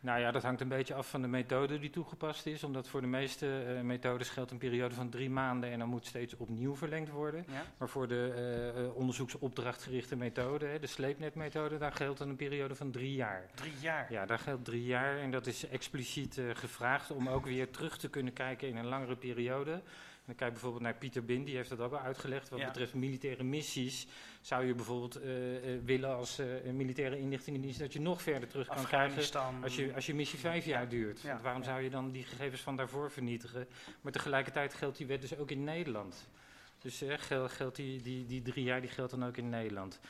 Nou 0.00 0.20
ja, 0.20 0.30
dat 0.30 0.42
hangt 0.42 0.60
een 0.60 0.68
beetje 0.68 0.94
af 0.94 1.10
van 1.10 1.22
de 1.22 1.28
methode 1.28 1.78
die 1.78 1.90
toegepast 1.90 2.46
is. 2.46 2.64
Omdat 2.64 2.88
voor 2.88 3.00
de 3.00 3.06
meeste 3.06 3.64
uh, 3.76 3.80
methodes 3.80 4.28
geldt 4.28 4.50
een 4.50 4.58
periode 4.58 4.94
van 4.94 5.08
drie 5.10 5.30
maanden 5.30 5.70
en 5.70 5.78
dan 5.78 5.88
moet 5.88 6.06
steeds 6.06 6.36
opnieuw 6.36 6.76
verlengd 6.76 7.10
worden. 7.10 7.44
Ja? 7.48 7.62
Maar 7.78 7.88
voor 7.88 8.08
de 8.08 8.72
uh, 8.76 8.96
onderzoeksopdrachtgerichte 8.96 10.16
methode, 10.16 10.66
hè, 10.66 10.78
de 10.78 10.86
sleepnetmethode, 10.86 11.78
daar 11.78 11.92
geldt 11.92 12.20
een 12.20 12.36
periode 12.36 12.74
van 12.74 12.90
drie 12.90 13.14
jaar. 13.14 13.46
Drie 13.54 13.78
jaar? 13.80 14.12
Ja, 14.12 14.26
daar 14.26 14.38
geldt 14.38 14.64
drie 14.64 14.84
jaar 14.84 15.18
en 15.18 15.30
dat 15.30 15.46
is 15.46 15.68
expliciet 15.68 16.36
uh, 16.36 16.54
gevraagd 16.54 17.10
om 17.10 17.28
ook 17.28 17.44
weer 17.44 17.70
terug 17.70 17.98
te 17.98 18.08
kunnen 18.08 18.32
kijken 18.32 18.68
in 18.68 18.76
een 18.76 18.86
langere 18.86 19.16
periode. 19.16 19.82
Dan 20.28 20.36
kijk 20.36 20.52
bijvoorbeeld 20.52 20.82
naar 20.82 20.94
Pieter 20.94 21.24
Bin, 21.24 21.44
die 21.44 21.56
heeft 21.56 21.68
dat 21.68 21.80
ook 21.80 21.92
al 21.92 21.98
uitgelegd. 21.98 22.48
Wat 22.48 22.58
ja. 22.58 22.66
betreft 22.66 22.94
militaire 22.94 23.44
missies 23.44 24.06
zou 24.40 24.66
je 24.66 24.74
bijvoorbeeld 24.74 25.22
uh, 25.22 25.74
uh, 25.74 25.80
willen 25.84 26.14
als 26.14 26.40
uh, 26.40 26.46
militaire 26.72 27.18
inlichtingendienst 27.18 27.78
dat 27.78 27.92
je 27.92 28.00
nog 28.00 28.22
verder 28.22 28.48
terug 28.48 28.66
kan 28.66 28.84
krijgen 28.84 29.62
als 29.62 29.76
je, 29.76 29.94
als 29.94 30.06
je 30.06 30.14
missie 30.14 30.38
vijf 30.38 30.64
jaar 30.64 30.88
duurt. 30.88 31.20
Ja. 31.20 31.28
Want 31.28 31.42
waarom 31.42 31.62
zou 31.62 31.82
je 31.82 31.90
dan 31.90 32.10
die 32.10 32.24
gegevens 32.24 32.60
van 32.60 32.76
daarvoor 32.76 33.10
vernietigen? 33.10 33.68
Maar 34.00 34.12
tegelijkertijd 34.12 34.74
geldt 34.74 34.96
die 34.96 35.06
wet 35.06 35.20
dus 35.20 35.36
ook 35.36 35.50
in 35.50 35.64
Nederland. 35.64 36.28
Dus 36.78 37.02
geldt, 37.06 37.52
geldt 37.52 37.76
die, 37.76 38.02
die, 38.02 38.26
die 38.26 38.42
drie 38.42 38.64
jaar 38.64 38.80
die 38.80 38.90
geldt 38.90 39.10
dan 39.10 39.24
ook 39.24 39.36
in 39.36 39.48
Nederland. 39.48 40.00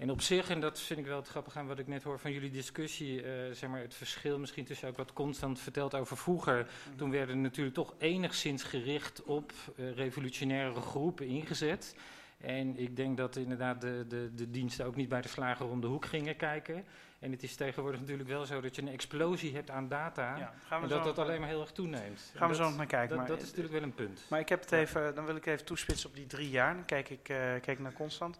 En 0.00 0.10
op 0.10 0.20
zich, 0.20 0.50
en 0.50 0.60
dat 0.60 0.80
vind 0.80 0.98
ik 0.98 1.06
wel 1.06 1.16
het 1.16 1.28
grappig 1.28 1.56
aan 1.56 1.66
wat 1.66 1.78
ik 1.78 1.86
net 1.86 2.02
hoor 2.02 2.18
van 2.18 2.32
jullie 2.32 2.50
discussie, 2.50 3.22
uh, 3.22 3.30
zeg 3.52 3.70
maar 3.70 3.80
het 3.80 3.94
verschil 3.94 4.38
misschien 4.38 4.64
tussen 4.64 4.88
ook 4.88 4.96
wat 4.96 5.12
Constant 5.12 5.60
vertelt 5.60 5.94
over 5.94 6.16
vroeger. 6.16 6.56
Mm 6.56 6.66
-hmm. 6.84 6.96
Toen 6.96 7.10
werden 7.10 7.40
natuurlijk 7.40 7.74
toch 7.74 7.94
enigszins 7.98 8.62
gericht 8.62 9.22
op 9.22 9.52
uh, 9.76 9.94
revolutionaire 9.94 10.80
groepen 10.80 11.26
ingezet. 11.26 11.96
En 12.38 12.78
ik 12.78 12.96
denk 12.96 13.16
dat 13.16 13.36
inderdaad 13.36 13.80
de, 13.80 14.04
de, 14.08 14.30
de 14.34 14.50
diensten 14.50 14.86
ook 14.86 14.96
niet 14.96 15.08
bij 15.08 15.20
de 15.20 15.28
slager 15.28 15.68
om 15.68 15.80
de 15.80 15.86
hoek 15.86 16.06
gingen 16.06 16.36
kijken. 16.36 16.84
En 17.18 17.30
het 17.30 17.42
is 17.42 17.56
tegenwoordig 17.56 18.00
natuurlijk 18.00 18.28
wel 18.28 18.46
zo 18.46 18.60
dat 18.60 18.76
je 18.76 18.82
een 18.82 18.88
explosie 18.88 19.54
hebt 19.54 19.70
aan 19.70 19.88
data. 19.88 20.36
Ja, 20.36 20.52
en 20.82 20.88
dat 20.88 21.04
dat 21.04 21.18
alleen 21.18 21.40
maar 21.40 21.48
heel 21.48 21.60
erg 21.60 21.72
toeneemt. 21.72 22.32
Gaan 22.34 22.50
we 22.50 22.56
dat, 22.56 22.64
zo 22.64 22.68
nog 22.68 22.76
naar 22.76 22.86
kijken. 22.86 23.08
Dat, 23.08 23.18
maar 23.18 23.26
dat 23.26 23.42
is 23.42 23.46
natuurlijk 23.46 23.74
wel 23.74 23.82
een 23.82 23.94
punt. 23.94 24.26
Maar 24.28 24.40
ik 24.40 24.48
heb 24.48 24.60
het 24.60 24.72
even, 24.72 25.14
dan 25.14 25.24
wil 25.24 25.36
ik 25.36 25.46
even 25.46 25.64
toespitsen 25.64 26.08
op 26.08 26.14
die 26.14 26.26
drie 26.26 26.50
jaar. 26.50 26.74
Dan 26.74 26.84
kijk 26.84 27.10
ik 27.10 27.28
uh, 27.28 27.36
kijk 27.60 27.78
naar 27.78 27.92
Constant. 27.92 28.38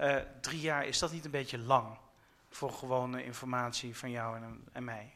Uh, 0.00 0.16
drie 0.40 0.60
jaar, 0.60 0.86
is 0.86 0.98
dat 0.98 1.12
niet 1.12 1.24
een 1.24 1.30
beetje 1.30 1.58
lang 1.58 1.98
voor 2.48 2.72
gewone 2.72 3.24
informatie 3.24 3.96
van 3.96 4.10
jou 4.10 4.36
en, 4.36 4.64
en 4.72 4.84
mij? 4.84 5.14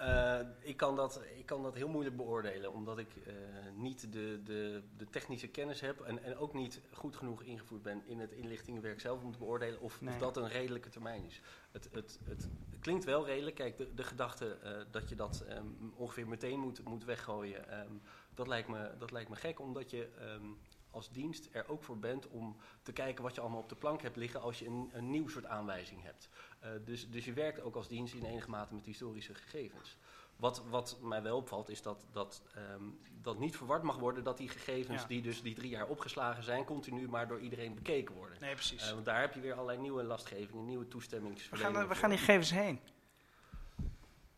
Uh, 0.00 0.38
ik, 0.60 0.76
kan 0.76 0.96
dat, 0.96 1.20
ik 1.36 1.46
kan 1.46 1.62
dat 1.62 1.74
heel 1.74 1.88
moeilijk 1.88 2.16
beoordelen, 2.16 2.72
omdat 2.72 2.98
ik 2.98 3.08
uh, 3.16 3.34
niet 3.74 4.12
de, 4.12 4.40
de, 4.44 4.82
de 4.96 5.10
technische 5.10 5.48
kennis 5.48 5.80
heb 5.80 6.00
en, 6.00 6.22
en 6.22 6.36
ook 6.36 6.54
niet 6.54 6.80
goed 6.92 7.16
genoeg 7.16 7.42
ingevoerd 7.42 7.82
ben 7.82 8.02
in 8.06 8.20
het 8.20 8.32
inlichtingenwerk 8.32 9.00
zelf 9.00 9.22
om 9.22 9.32
te 9.32 9.38
beoordelen 9.38 9.80
of, 9.80 10.00
nee. 10.00 10.14
of 10.14 10.20
dat 10.20 10.36
een 10.36 10.48
redelijke 10.48 10.88
termijn 10.88 11.24
is. 11.24 11.40
Het, 11.70 11.88
het, 11.92 12.18
het, 12.24 12.48
klinkt 12.80 13.04
wel 13.04 13.26
redelijk. 13.26 13.56
Kijk, 13.56 13.76
de, 13.76 13.94
de 13.94 14.02
gedachte 14.02 14.58
uh, 14.64 14.70
dat 14.90 15.08
je 15.08 15.14
dat 15.14 15.44
um, 15.50 15.92
ongeveer 15.96 16.28
meteen 16.28 16.60
moet, 16.60 16.84
moet 16.84 17.04
weggooien, 17.04 17.80
um, 17.80 18.00
dat, 18.34 18.46
lijkt 18.46 18.68
me, 18.68 18.90
dat 18.98 19.10
lijkt 19.10 19.30
me 19.30 19.36
gek, 19.36 19.60
omdat 19.60 19.90
je 19.90 20.08
um, 20.20 20.58
als 20.92 21.10
dienst 21.10 21.48
er 21.52 21.68
ook 21.68 21.82
voor 21.82 21.98
bent 21.98 22.28
om 22.28 22.56
te 22.82 22.92
kijken 22.92 23.22
wat 23.22 23.34
je 23.34 23.40
allemaal 23.40 23.60
op 23.60 23.68
de 23.68 23.74
plank 23.74 24.02
hebt 24.02 24.16
liggen 24.16 24.40
als 24.40 24.58
je 24.58 24.66
een, 24.66 24.90
een 24.92 25.10
nieuw 25.10 25.28
soort 25.28 25.46
aanwijzing 25.46 26.02
hebt. 26.02 26.28
Uh, 26.64 26.70
dus, 26.84 27.10
dus 27.10 27.24
je 27.24 27.32
werkt 27.32 27.60
ook 27.60 27.76
als 27.76 27.88
dienst 27.88 28.14
in 28.14 28.24
enige 28.24 28.50
mate 28.50 28.74
met 28.74 28.84
historische 28.84 29.34
gegevens. 29.34 29.96
Wat, 30.36 30.62
wat 30.70 30.98
mij 31.02 31.22
wel 31.22 31.36
opvalt 31.36 31.68
is 31.68 31.82
dat, 31.82 32.06
dat, 32.12 32.42
um, 32.74 33.00
dat 33.20 33.38
niet 33.38 33.56
verward 33.56 33.82
mag 33.82 33.98
worden 33.98 34.24
dat 34.24 34.38
die 34.38 34.48
gegevens 34.48 35.02
ja. 35.02 35.08
die 35.08 35.22
dus 35.22 35.42
die 35.42 35.54
drie 35.54 35.70
jaar 35.70 35.86
opgeslagen 35.86 36.42
zijn, 36.42 36.64
continu 36.64 37.08
maar 37.08 37.28
door 37.28 37.40
iedereen 37.40 37.74
bekeken 37.74 38.14
worden. 38.14 38.36
Nee, 38.40 38.54
precies. 38.54 38.86
Uh, 38.86 38.92
want 38.92 39.04
daar 39.04 39.20
heb 39.20 39.34
je 39.34 39.40
weer 39.40 39.52
allerlei 39.52 39.78
nieuwe 39.78 40.02
lastgevingen, 40.02 40.64
nieuwe 40.64 40.88
toestemmingsverleningen. 40.88 41.72
Waar 41.72 41.80
gaan, 41.80 41.88
waar 41.88 42.00
gaan 42.00 42.10
die 42.10 42.18
gegevens 42.18 42.50
heen? 42.50 42.80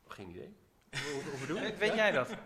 Geen 0.07 0.29
idee. 0.29 0.57
Hoe? 1.49 1.75
Weet 1.79 1.95
jij 1.95 2.11
dat? 2.11 2.37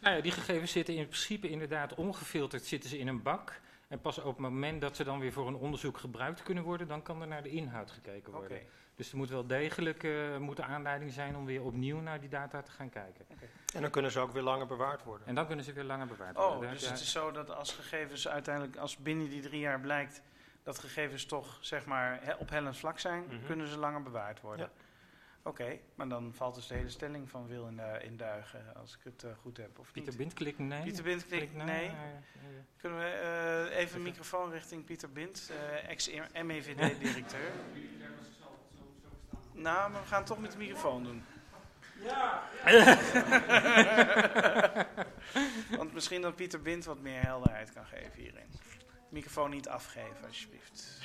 Nou 0.00 0.16
ja, 0.16 0.22
die 0.22 0.32
gegevens 0.32 0.72
zitten 0.72 0.94
in 0.94 1.06
principe 1.06 1.48
inderdaad 1.48 1.94
ongefilterd 1.94 2.64
zitten 2.64 2.90
ze 2.90 2.98
in 2.98 3.08
een 3.08 3.22
bak. 3.22 3.60
En 3.88 4.00
pas 4.00 4.18
op 4.18 4.24
het 4.24 4.38
moment 4.38 4.80
dat 4.80 4.96
ze 4.96 5.04
dan 5.04 5.18
weer 5.18 5.32
voor 5.32 5.46
een 5.46 5.54
onderzoek 5.54 5.98
gebruikt 5.98 6.42
kunnen 6.42 6.64
worden, 6.64 6.88
dan 6.88 7.02
kan 7.02 7.20
er 7.20 7.26
naar 7.26 7.42
de 7.42 7.48
inhoud 7.50 7.90
gekeken 7.90 8.32
worden. 8.32 8.60
Dus 8.96 9.10
er 9.10 9.16
moet 9.16 9.28
wel 9.28 9.46
degelijk 9.46 10.06
moet 10.38 10.58
een 10.58 10.64
aanleiding 10.64 11.12
zijn 11.12 11.36
om 11.36 11.44
weer 11.44 11.62
opnieuw 11.62 12.00
naar 12.00 12.20
die 12.20 12.28
data 12.28 12.62
te 12.62 12.70
gaan 12.70 12.88
kijken. 12.88 13.26
En 13.74 13.80
dan 13.82 13.90
kunnen 13.90 14.10
ze 14.10 14.20
ook 14.20 14.32
weer 14.32 14.42
langer 14.42 14.66
bewaard 14.66 15.02
worden. 15.04 15.26
En 15.26 15.34
dan 15.34 15.46
kunnen 15.46 15.64
ze 15.64 15.72
weer 15.72 15.84
langer 15.84 16.06
bewaard 16.06 16.36
worden. 16.36 16.60
Oh, 16.60 16.70
dus 16.70 16.88
het 16.88 17.00
is 17.00 17.12
zo 17.12 17.30
dat 17.30 17.50
als 17.50 17.72
gegevens 17.72 18.28
uiteindelijk, 18.28 18.76
als 18.76 18.96
binnen 18.96 19.28
die 19.30 19.40
drie 19.42 19.60
jaar 19.60 19.80
blijkt 19.80 20.22
dat 20.62 20.78
gegevens 20.78 21.26
toch 21.26 21.58
zeg 21.60 21.86
maar 21.86 22.36
op 22.38 22.50
hellend 22.50 22.76
vlak 22.76 22.98
zijn, 22.98 23.24
Mhm. 23.26 23.46
kunnen 23.46 23.66
ze 23.68 23.78
langer 23.78 24.02
bewaard 24.02 24.40
worden. 24.40 24.70
Ja. 24.76 24.84
Oké, 25.46 25.78
maar 25.94 26.08
dan 26.08 26.32
valt 26.34 26.54
dus 26.54 26.66
de 26.66 26.74
hele 26.74 26.88
stelling 26.88 27.30
van 27.30 27.46
Wil 27.46 27.66
in, 27.66 27.80
in 28.02 28.16
Duigen, 28.16 28.76
als 28.76 28.94
ik 28.94 29.00
het 29.02 29.24
eh, 29.24 29.30
goed 29.40 29.56
heb, 29.56 29.78
of 29.78 29.92
Pieter? 29.92 30.16
Bind 30.16 30.34
klikt 30.34 30.58
nee. 30.58 30.82
Pieter 30.82 31.04
Bind 31.04 31.26
klikt 31.26 31.54
nee. 31.54 31.86
Eh, 31.86 31.90
eh, 31.90 31.94
Kunnen 32.76 32.98
we 32.98 33.04
eh, 33.04 33.78
even 33.78 33.96
een 33.96 34.02
microfoon 34.02 34.50
richting 34.50 34.84
Pieter 34.84 35.12
Bind, 35.12 35.50
eh, 35.50 35.88
ex-MEVD-directeur? 35.88 37.50
nou, 39.52 39.90
maar 39.90 40.00
we 40.00 40.06
gaan 40.06 40.18
het 40.18 40.26
toch 40.26 40.40
met 40.40 40.52
de 40.52 40.58
microfoon 40.58 41.04
doen. 41.04 41.24
Want 45.76 45.92
misschien 45.92 46.22
dat 46.22 46.36
Pieter 46.36 46.62
Bind 46.62 46.84
wat 46.84 47.00
meer 47.00 47.22
helderheid 47.22 47.72
kan 47.72 47.86
geven 47.86 48.22
hierin. 48.22 48.50
Microfoon 49.08 49.50
niet 49.50 49.68
afgeven, 49.68 50.26
alsjeblieft. 50.26 51.00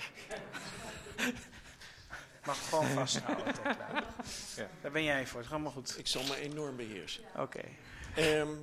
Mag 2.45 2.69
gewoon 2.69 2.87
vasthouden. 2.87 3.53
tot. 3.53 3.63
Ja. 4.55 4.69
Daar 4.81 4.91
ben 4.91 5.03
jij 5.03 5.27
voor, 5.27 5.37
het 5.37 5.47
is 5.47 5.53
allemaal 5.53 5.71
goed. 5.71 5.97
Ik 5.97 6.07
zal 6.07 6.23
me 6.23 6.35
enorm 6.35 6.75
beheersen. 6.75 7.23
Oké. 7.37 7.61
Ehm, 8.15 8.55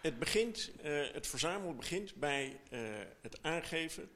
het, 0.00 0.18
begint, 0.18 0.70
eh, 0.82 1.12
het 1.12 1.26
verzamelen 1.26 1.76
begint 1.76 2.14
bij 2.14 2.60
eh, 2.70 2.80
het 3.22 3.42
aangeven 3.42 4.10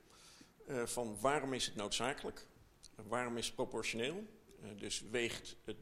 eh, 0.71 0.87
van 0.87 1.17
waarom 1.21 1.55
is 1.55 1.67
het 1.67 1.75
noodzakelijk, 1.75 2.47
waarom 2.95 3.37
is 3.37 3.47
het 3.47 3.55
proportioneel. 3.55 4.27
Dus 4.77 5.03
weegt 5.11 5.57
het 5.65 5.77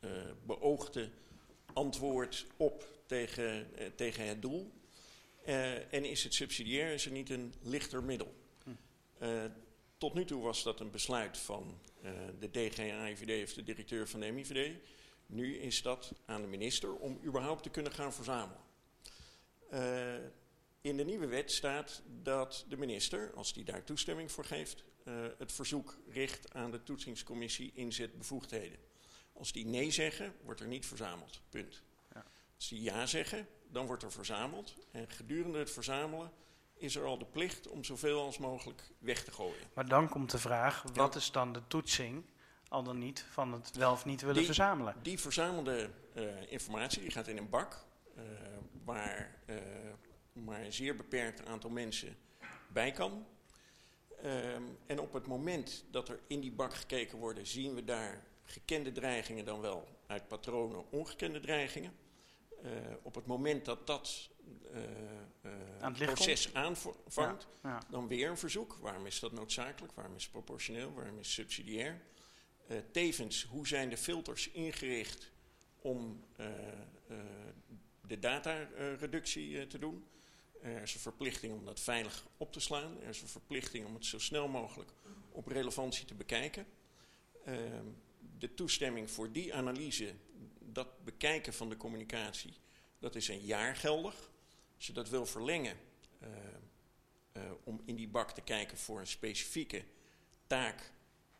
eh, 0.00 0.10
beoogde 0.46 1.10
antwoord 1.72 2.46
op 2.56 2.86
tegen, 3.06 3.70
tegen 3.96 4.26
het 4.26 4.42
doel. 4.42 4.72
Eh, 5.44 5.94
en 5.94 6.04
is 6.04 6.24
het 6.24 6.34
subsidiair, 6.34 6.92
is 6.92 7.06
er 7.06 7.12
niet 7.12 7.30
een 7.30 7.54
lichter 7.62 8.02
middel. 8.02 8.34
Hm. 8.64 8.70
Tot 10.02 10.14
nu 10.14 10.24
toe 10.24 10.42
was 10.42 10.62
dat 10.62 10.80
een 10.80 10.90
besluit 10.90 11.38
van 11.38 11.78
eh, 12.02 12.12
de 12.38 12.50
DGA-IVD 12.50 13.44
of 13.44 13.54
de 13.54 13.62
directeur 13.62 14.08
van 14.08 14.20
de 14.20 14.30
MIVD. 14.30 14.76
Nu 15.26 15.56
is 15.56 15.82
dat 15.82 16.12
aan 16.24 16.40
de 16.40 16.46
minister 16.46 16.94
om 16.94 17.20
überhaupt 17.24 17.62
te 17.62 17.70
kunnen 17.70 17.92
gaan 17.92 18.12
verzamelen. 18.12 18.62
Eh, 19.70 20.14
in 20.80 20.96
de 20.96 21.04
nieuwe 21.04 21.26
wet 21.26 21.52
staat 21.52 22.02
dat 22.22 22.64
de 22.68 22.76
minister, 22.76 23.32
als 23.34 23.52
die 23.52 23.64
daar 23.64 23.84
toestemming 23.84 24.32
voor 24.32 24.44
geeft, 24.44 24.84
eh, 25.04 25.14
het 25.38 25.52
verzoek 25.52 25.98
richt 26.08 26.54
aan 26.54 26.70
de 26.70 26.82
toetsingscommissie 26.82 27.72
inzetbevoegdheden. 27.74 28.78
Als 29.32 29.52
die 29.52 29.66
nee 29.66 29.90
zeggen, 29.90 30.34
wordt 30.44 30.60
er 30.60 30.66
niet 30.66 30.86
verzameld. 30.86 31.40
Punt. 31.48 31.82
Ja. 32.14 32.24
Als 32.56 32.68
die 32.68 32.82
ja 32.82 33.06
zeggen, 33.06 33.48
dan 33.68 33.86
wordt 33.86 34.02
er 34.02 34.12
verzameld. 34.12 34.76
En 34.90 35.10
gedurende 35.10 35.58
het 35.58 35.70
verzamelen 35.70 36.32
is 36.82 36.96
er 36.96 37.04
al 37.04 37.18
de 37.18 37.24
plicht 37.24 37.68
om 37.68 37.84
zoveel 37.84 38.20
als 38.22 38.38
mogelijk 38.38 38.82
weg 38.98 39.24
te 39.24 39.32
gooien. 39.32 39.66
Maar 39.74 39.88
dan 39.88 40.08
komt 40.08 40.30
de 40.30 40.38
vraag, 40.38 40.84
wat 40.94 41.14
is 41.14 41.30
dan 41.30 41.52
de 41.52 41.66
toetsing, 41.66 42.24
al 42.68 42.82
dan 42.82 42.98
niet, 42.98 43.26
van 43.30 43.52
het 43.52 43.76
wel 43.76 43.92
of 43.92 44.04
niet 44.04 44.20
willen 44.20 44.36
Die- 44.36 44.44
verzamelen? 44.44 44.94
Die 45.02 45.18
verzamelde 45.18 45.90
eh, 46.14 46.52
informatie 46.52 47.00
die 47.02 47.10
gaat 47.10 47.28
in 47.28 47.36
een 47.36 47.48
bak 47.48 47.84
eh, 48.16 48.22
waar 48.84 49.38
eh, 49.46 49.56
maar 50.32 50.60
een 50.60 50.72
zeer 50.72 50.96
beperkt 50.96 51.44
aantal 51.46 51.70
mensen 51.70 52.16
bij 52.68 52.90
kan. 52.92 53.26
Ehm, 54.22 54.62
en 54.86 55.00
op 55.00 55.12
het 55.12 55.26
moment 55.26 55.84
dat 55.90 56.08
er 56.08 56.20
in 56.26 56.40
die 56.40 56.52
bak 56.52 56.74
gekeken 56.74 57.18
wordt, 57.18 57.38
zien 57.42 57.74
we 57.74 57.84
daar 57.84 58.24
gekende 58.44 58.92
dreigingen 58.92 59.44
dan 59.44 59.60
wel 59.60 59.88
uit 60.06 60.28
patronen 60.28 60.90
ongekende 60.90 61.40
dreigingen. 61.40 61.92
Op 63.02 63.14
het 63.14 63.26
moment 63.26 63.64
dat 63.64 63.86
dat 63.86 64.28
Aan 65.80 65.90
het 65.90 65.98
licht 65.98 66.14
proces 66.14 66.54
aanvangt, 66.54 67.48
dan 67.90 68.08
weer 68.08 68.30
een 68.30 68.38
verzoek. 68.38 68.78
Waarom 68.80 69.06
is 69.06 69.20
dat 69.20 69.32
noodzakelijk? 69.32 69.92
Waarom 69.92 70.14
is 70.14 70.22
het 70.22 70.32
proportioneel? 70.32 70.92
Waarom 70.92 71.18
is 71.18 71.26
het 71.26 71.34
subsidiair? 71.34 72.00
Eh, 72.66 72.76
tevens, 72.90 73.42
hoe 73.42 73.66
zijn 73.66 73.88
de 73.88 73.96
filters 73.96 74.50
ingericht 74.50 75.32
om 75.82 76.24
eh, 76.36 76.46
eh, 77.08 77.16
de 78.06 78.18
datareductie 78.18 79.60
eh, 79.60 79.66
te 79.66 79.78
doen? 79.78 80.04
Er 80.62 80.82
is 80.82 80.94
een 80.94 81.00
verplichting 81.00 81.52
om 81.52 81.64
dat 81.64 81.80
veilig 81.80 82.26
op 82.36 82.52
te 82.52 82.60
slaan. 82.60 83.00
Er 83.00 83.08
is 83.08 83.22
een 83.22 83.28
verplichting 83.28 83.86
om 83.86 83.94
het 83.94 84.06
zo 84.06 84.18
snel 84.18 84.48
mogelijk 84.48 84.90
op 85.30 85.46
relevantie 85.46 86.04
te 86.04 86.14
bekijken. 86.14 86.66
Ehm, 87.44 87.86
de 88.38 88.54
toestemming 88.54 89.10
voor 89.10 89.32
die 89.32 89.54
analyse, 89.54 90.14
dat 90.58 91.04
bekijken 91.04 91.52
van 91.52 91.68
de 91.68 91.76
communicatie, 91.76 92.52
dat 92.98 93.14
is 93.14 93.28
een 93.28 93.44
jaar 93.44 93.76
geldig. 93.76 94.30
Als 94.82 94.90
je 94.90 94.96
dat 94.96 95.08
wil 95.08 95.26
verlengen, 95.26 95.76
eh, 96.18 96.28
eh, 97.32 97.42
om 97.64 97.82
in 97.84 97.96
die 97.96 98.08
bak 98.08 98.30
te 98.30 98.40
kijken 98.40 98.78
voor 98.78 99.00
een 99.00 99.06
specifieke 99.06 99.84
taak 100.46 100.92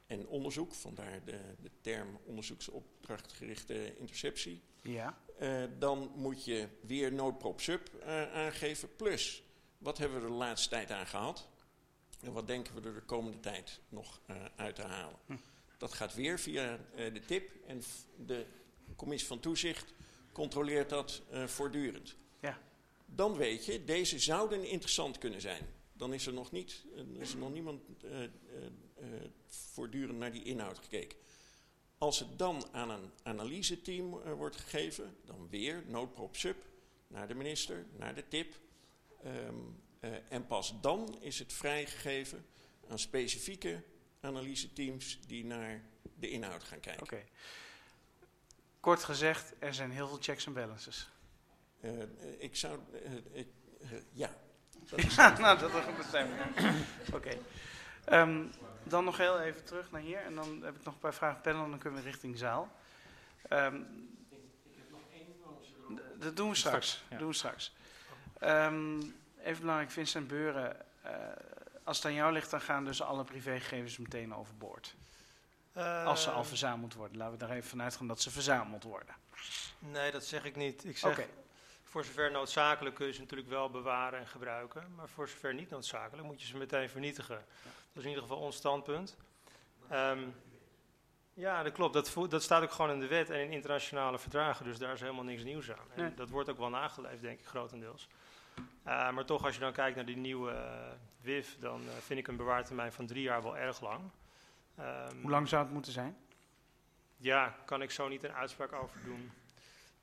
en 0.06 0.26
onderzoek, 0.26 0.74
vandaar 0.74 1.24
de, 1.24 1.40
de 1.60 1.70
term 1.80 2.18
onderzoeksopdrachtgerichte 2.24 3.96
interceptie, 3.98 4.62
ja. 4.82 5.18
eh, 5.38 5.62
dan 5.78 6.12
moet 6.14 6.44
je 6.44 6.68
weer 6.80 7.12
noodprop 7.12 7.60
sub 7.60 8.02
aangeven. 8.34 8.96
Plus, 8.96 9.42
wat 9.78 9.98
hebben 9.98 10.18
we 10.18 10.24
er 10.24 10.30
de 10.30 10.36
laatste 10.36 10.68
tijd 10.68 10.90
aan 10.90 11.06
gehad? 11.06 11.48
En 12.20 12.32
wat 12.32 12.46
denken 12.46 12.74
we 12.74 12.88
er 12.88 12.94
de 12.94 13.00
komende 13.00 13.40
tijd 13.40 13.80
nog 13.88 14.20
uit 14.56 14.74
te 14.74 14.82
halen? 14.82 15.18
Hm. 15.26 15.36
Dat 15.78 15.92
gaat 15.92 16.14
weer 16.14 16.38
via 16.38 16.78
de 16.94 17.22
tip 17.26 17.50
en 17.66 17.82
de 18.26 18.46
commissie 18.96 19.28
van 19.28 19.40
toezicht 19.40 19.94
controleert 20.32 20.88
dat 20.88 21.22
voortdurend. 21.46 22.16
Dan 23.14 23.36
weet 23.36 23.64
je, 23.64 23.84
deze 23.84 24.18
zouden 24.18 24.68
interessant 24.68 25.18
kunnen 25.18 25.40
zijn. 25.40 25.66
Dan 25.92 26.12
is 26.12 26.26
er 26.26 26.32
nog, 26.32 26.52
niet, 26.52 26.84
eh, 26.96 27.20
is 27.20 27.32
er 27.32 27.38
nog 27.38 27.52
niemand 27.52 27.82
eh, 28.04 28.22
eh, 28.22 28.30
voortdurend 29.46 30.18
naar 30.18 30.32
die 30.32 30.42
inhoud 30.42 30.78
gekeken. 30.78 31.18
Als 31.98 32.18
het 32.18 32.38
dan 32.38 32.64
aan 32.72 32.90
een 32.90 33.10
analyseteam 33.22 34.20
eh, 34.20 34.32
wordt 34.32 34.56
gegeven, 34.56 35.16
dan 35.24 35.48
weer 35.48 35.84
noodprop 35.86 36.36
sub 36.36 36.64
naar 37.06 37.28
de 37.28 37.34
minister, 37.34 37.86
naar 37.96 38.14
de 38.14 38.28
tip. 38.28 38.54
Ehm, 39.22 39.54
eh, 40.00 40.10
en 40.28 40.46
pas 40.46 40.80
dan 40.80 41.16
is 41.20 41.38
het 41.38 41.52
vrijgegeven 41.52 42.46
aan 42.88 42.98
specifieke 42.98 43.82
analyseteams 44.20 45.18
die 45.26 45.44
naar 45.44 45.84
de 46.18 46.30
inhoud 46.30 46.64
gaan 46.64 46.80
kijken. 46.80 47.02
Oké. 47.02 47.24
Kort 48.80 49.04
gezegd, 49.04 49.54
er 49.58 49.74
zijn 49.74 49.90
heel 49.90 50.08
veel 50.08 50.20
checks 50.20 50.46
en 50.46 50.52
balances. 50.52 51.10
Eh, 51.82 51.90
ik 52.38 52.56
zou, 52.56 52.78
eh, 53.04 53.12
ik, 53.40 53.48
eh, 53.82 53.88
ja. 54.12 54.30
Ja, 55.16 55.38
nou, 55.38 55.58
dat 55.58 55.70
is 55.74 55.84
een 55.86 55.96
bestemming. 55.96 56.40
Oké. 57.14 57.30
Ehm, 58.04 58.44
dan 58.82 59.04
nog 59.04 59.16
heel 59.16 59.40
even 59.40 59.64
terug 59.64 59.90
naar 59.90 60.00
hier. 60.00 60.18
En 60.18 60.34
dan 60.34 60.62
heb 60.62 60.76
ik 60.76 60.84
nog 60.84 60.94
een 60.94 61.00
paar 61.00 61.14
vragen 61.14 61.40
panel 61.40 61.64
en 61.64 61.70
dan 61.70 61.78
kunnen 61.78 62.02
we 62.02 62.08
richting 62.10 62.38
zaal. 62.38 62.72
Ehm, 63.48 63.80
d- 65.94 66.22
dat 66.22 66.36
doen 66.36 66.48
we 66.48 66.54
straks. 66.54 66.86
Straks, 66.90 67.04
ja. 67.10 67.18
Doen 67.18 67.28
we 67.28 67.34
straks. 67.34 67.72
Ehm, 68.38 69.00
even 69.42 69.60
belangrijk, 69.60 69.90
Vincent 69.90 70.26
Beuren. 70.28 70.76
eh, 71.02 71.12
als 71.84 71.96
het 71.96 72.06
aan 72.06 72.14
jou 72.14 72.32
ligt, 72.32 72.50
dan 72.50 72.60
gaan 72.60 72.84
dus 72.84 73.02
alle 73.02 73.24
privégegevens 73.24 73.96
meteen 73.98 74.34
overboord. 74.34 74.94
Als 76.04 76.22
ze 76.22 76.30
al 76.30 76.44
verzameld 76.44 76.94
worden. 76.94 77.16
Laten 77.16 77.38
we 77.38 77.44
er 77.44 77.50
even 77.50 77.68
vanuit 77.68 77.96
gaan 77.96 78.06
dat 78.06 78.20
ze 78.20 78.30
verzameld 78.30 78.82
worden. 78.82 79.14
Nee, 79.78 80.10
dat 80.10 80.24
zeg 80.24 80.44
ik 80.44 80.56
niet. 80.56 80.84
Ik 80.84 80.98
zeg, 80.98 81.10
Oké. 81.10 81.26
Voor 81.92 82.04
zover 82.04 82.30
noodzakelijk 82.30 82.94
kun 82.94 83.06
je 83.06 83.12
ze 83.12 83.20
natuurlijk 83.20 83.48
wel 83.48 83.70
bewaren 83.70 84.18
en 84.18 84.26
gebruiken. 84.26 84.94
Maar 84.94 85.08
voor 85.08 85.28
zover 85.28 85.54
niet 85.54 85.70
noodzakelijk 85.70 86.26
moet 86.26 86.40
je 86.40 86.46
ze 86.46 86.56
meteen 86.56 86.88
vernietigen. 86.90 87.44
Dat 87.62 87.74
is 87.94 88.02
in 88.02 88.08
ieder 88.08 88.22
geval 88.22 88.38
ons 88.38 88.56
standpunt. 88.56 89.16
Ehm, 89.88 90.18
ja, 91.34 91.62
dat 91.62 91.72
klopt. 91.72 91.94
Dat, 91.94 92.30
dat 92.30 92.42
staat 92.42 92.62
ook 92.62 92.70
gewoon 92.72 92.90
in 92.90 93.00
de 93.00 93.06
wet 93.06 93.30
en 93.30 93.40
in 93.40 93.50
internationale 93.50 94.18
verdragen. 94.18 94.64
Dus 94.64 94.78
daar 94.78 94.92
is 94.92 95.00
helemaal 95.00 95.24
niks 95.24 95.42
nieuws 95.42 95.70
aan. 95.70 95.86
En 95.94 96.02
Nee. 96.02 96.14
dat 96.14 96.28
wordt 96.28 96.48
ook 96.50 96.58
wel 96.58 96.68
nageleefd, 96.68 97.22
denk 97.22 97.38
ik, 97.38 97.46
grotendeels. 97.46 98.08
Eh, 98.82 99.10
maar 99.10 99.24
toch, 99.24 99.44
als 99.44 99.54
je 99.54 99.60
dan 99.60 99.72
kijkt 99.72 99.96
naar 99.96 100.04
die 100.06 100.16
nieuwe 100.16 100.50
eh, 100.50 100.92
WIF, 101.20 101.56
dan 101.60 101.80
eh, 101.80 101.94
vind 102.00 102.18
ik 102.20 102.28
een 102.28 102.36
bewaartermijn 102.36 102.92
van 102.92 103.06
drie 103.06 103.22
jaar 103.22 103.42
wel 103.42 103.56
erg 103.56 103.80
lang. 103.80 104.00
Ehm, 104.76 105.20
Hoe 105.20 105.30
lang 105.30 105.48
zou 105.48 105.62
het 105.64 105.72
moeten 105.72 105.92
zijn? 105.92 106.16
ja, 107.16 107.56
kan 107.64 107.82
ik 107.82 107.90
zo 107.90 108.08
niet 108.08 108.22
een 108.24 108.32
uitspraak 108.32 108.72
over 108.72 109.00
doen. 109.04 109.32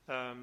Ehm, 0.05 0.37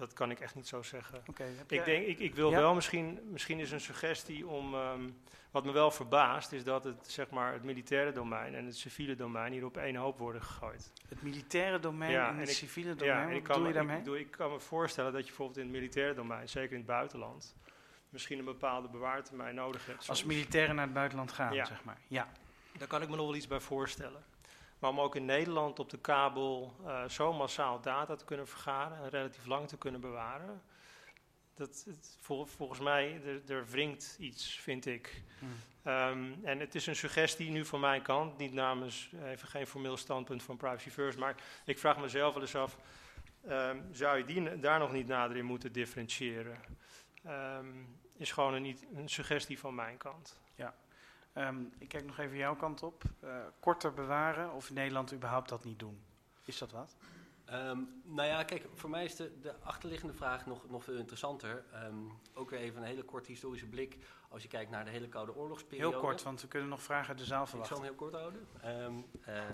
dat 0.00 0.12
kan 0.12 0.30
ik 0.30 0.40
echt 0.40 0.54
niet 0.54 0.68
zo 0.68 0.82
zeggen. 0.82 1.22
Ik, 1.26 1.38
jij- 1.68 1.84
denk, 1.84 2.06
ik, 2.06 2.18
ik 2.18 2.34
wil 2.34 2.50
Ja? 2.50 2.56
wel 2.58 2.74
misschien, 2.74 3.20
misschien 3.24 3.58
is 3.58 3.70
een 3.70 3.80
suggestie 3.80 4.46
om, 4.46 4.74
ehm, 4.74 5.10
wat 5.50 5.64
me 5.64 5.72
wel 5.72 5.90
verbaast, 5.90 6.52
is 6.52 6.64
dat 6.64 6.84
het, 6.84 7.10
zeg 7.10 7.30
maar, 7.30 7.52
het 7.52 7.62
militaire 7.62 8.12
domein 8.12 8.54
en 8.54 8.64
het 8.64 8.76
civiele 8.76 9.14
domein 9.14 9.52
hier 9.52 9.64
op 9.64 9.76
één 9.76 9.96
hoop 9.96 10.18
worden 10.18 10.42
gegooid. 10.42 10.92
Het 11.08 11.22
militaire 11.22 11.78
domein 11.78 12.10
Ja, 12.12 12.28
en 12.28 12.34
en 12.34 12.40
het 12.40 12.48
ik- 12.48 12.54
civiele 12.56 12.94
domein, 12.94 13.18
en 13.20 13.26
wat 13.28 13.36
ik 13.36 13.42
kan, 13.42 13.56
je 13.56 13.62
me, 13.62 13.68
ik, 13.68 13.74
daarmee? 13.74 13.98
bedoel, 13.98 14.16
ik 14.16 14.30
kan 14.30 14.50
me 14.52 14.60
voorstellen 14.60 15.12
dat 15.12 15.20
je 15.20 15.26
bijvoorbeeld 15.26 15.58
in 15.58 15.64
het 15.64 15.72
militaire 15.72 16.14
domein, 16.14 16.48
zeker 16.48 16.70
in 16.70 16.76
het 16.76 16.86
buitenland, 16.86 17.56
misschien 18.08 18.38
een 18.38 18.44
bepaalde 18.44 18.88
bewaartermijn 18.88 19.54
nodig 19.54 19.86
hebt. 19.86 20.08
Als 20.08 20.24
militairen 20.24 20.74
naar 20.74 20.84
het 20.84 20.94
buitenland 20.94 21.32
gaan, 21.32 21.52
Ja. 21.54 21.64
zeg 21.64 21.84
maar. 21.84 21.98
Ja. 22.08 22.28
Daar 22.78 22.88
kan 22.88 23.02
ik 23.02 23.08
me 23.08 23.16
nog 23.16 23.26
wel 23.26 23.34
iets 23.34 23.46
bij 23.46 23.60
voorstellen. 23.60 24.24
Maar 24.80 24.90
om 24.90 25.00
ook 25.00 25.16
in 25.16 25.24
Nederland 25.24 25.78
op 25.78 25.90
de 25.90 25.98
kabel 25.98 26.76
eh, 26.86 27.08
zo 27.08 27.32
massaal 27.32 27.80
data 27.80 28.14
te 28.16 28.24
kunnen 28.24 28.48
vergaren 28.48 28.98
en 28.98 29.08
relatief 29.08 29.46
lang 29.46 29.68
te 29.68 29.78
kunnen 29.78 30.00
bewaren. 30.00 30.62
Dat, 31.54 31.82
het, 31.86 32.16
vol- 32.20 32.46
volgens 32.46 32.80
mij, 32.80 33.20
er, 33.24 33.50
er 33.56 33.66
wringt 33.66 34.16
iets, 34.18 34.58
vind 34.60 34.86
ik. 34.86 35.22
Hm. 35.38 35.44
Ehm, 35.82 36.32
en 36.42 36.60
het 36.60 36.74
is 36.74 36.86
een 36.86 36.96
suggestie 36.96 37.50
nu 37.50 37.64
van 37.64 37.80
mijn 37.80 38.02
kant, 38.02 38.38
niet 38.38 38.52
namens, 38.52 39.10
even 39.24 39.48
geen 39.48 39.66
formeel 39.66 39.96
standpunt 39.96 40.42
van 40.42 40.56
Privacy 40.56 40.90
First, 40.90 41.18
maar 41.18 41.34
ik 41.64 41.78
vraag 41.78 41.98
mezelf 41.98 42.32
wel 42.34 42.42
eens 42.42 42.54
af, 42.54 42.76
ehm, 43.46 43.78
zou 43.92 44.18
je 44.18 44.24
die, 44.24 44.58
daar 44.58 44.78
nog 44.78 44.92
niet 44.92 45.06
nader 45.06 45.36
in 45.36 45.44
moeten 45.44 45.72
differentiëren? 45.72 46.58
Ehm, 47.24 47.66
is 48.16 48.32
gewoon 48.32 48.54
een, 48.54 48.62
niet- 48.62 48.86
een 48.94 49.08
suggestie 49.08 49.58
van 49.58 49.74
mijn 49.74 49.96
kant. 49.96 50.40
Ehm, 51.40 51.62
ik 51.78 51.88
kijk 51.88 52.06
nog 52.06 52.18
even 52.18 52.36
jouw 52.36 52.56
kant 52.56 52.82
op. 52.82 53.02
Eh, 53.20 53.30
korter 53.60 53.92
bewaren 53.94 54.52
of 54.52 54.68
in 54.68 54.74
Nederland 54.74 55.12
überhaupt 55.12 55.48
dat 55.48 55.64
niet 55.64 55.78
doen. 55.78 56.02
Is 56.44 56.58
dat 56.58 56.70
wat? 56.72 56.96
Ehm, 57.44 57.78
nou 58.04 58.28
ja, 58.28 58.42
kijk, 58.42 58.66
voor 58.74 58.90
mij 58.90 59.04
is 59.04 59.16
de, 59.16 59.40
de 59.40 59.54
achterliggende 59.62 60.14
vraag 60.14 60.46
nog, 60.46 60.70
nog 60.70 60.84
veel 60.84 60.96
interessanter. 60.96 61.64
Ehm, 61.72 61.94
ook 62.34 62.50
weer 62.50 62.58
even 62.58 62.80
een 62.80 62.86
hele 62.86 63.02
korte 63.02 63.30
historische 63.30 63.66
blik. 63.66 63.98
Als 64.28 64.42
je 64.42 64.48
kijkt 64.48 64.70
naar 64.70 64.84
de 64.84 64.90
hele 64.90 65.08
Koude 65.08 65.36
Oorlogsperiode. 65.36 65.90
Heel 65.90 66.00
kort, 66.00 66.22
want 66.22 66.40
we 66.40 66.48
kunnen 66.48 66.68
nog 66.68 66.82
vragen 66.82 67.08
uit 67.08 67.18
de 67.18 67.24
zaal 67.24 67.42
Ik 67.42 67.48
zal 67.48 67.58
hem 67.58 67.66
verwachten. 67.66 67.96
heel 67.96 68.08
kort 68.08 68.14
houden. 68.14 68.46
Eh, 69.24 69.44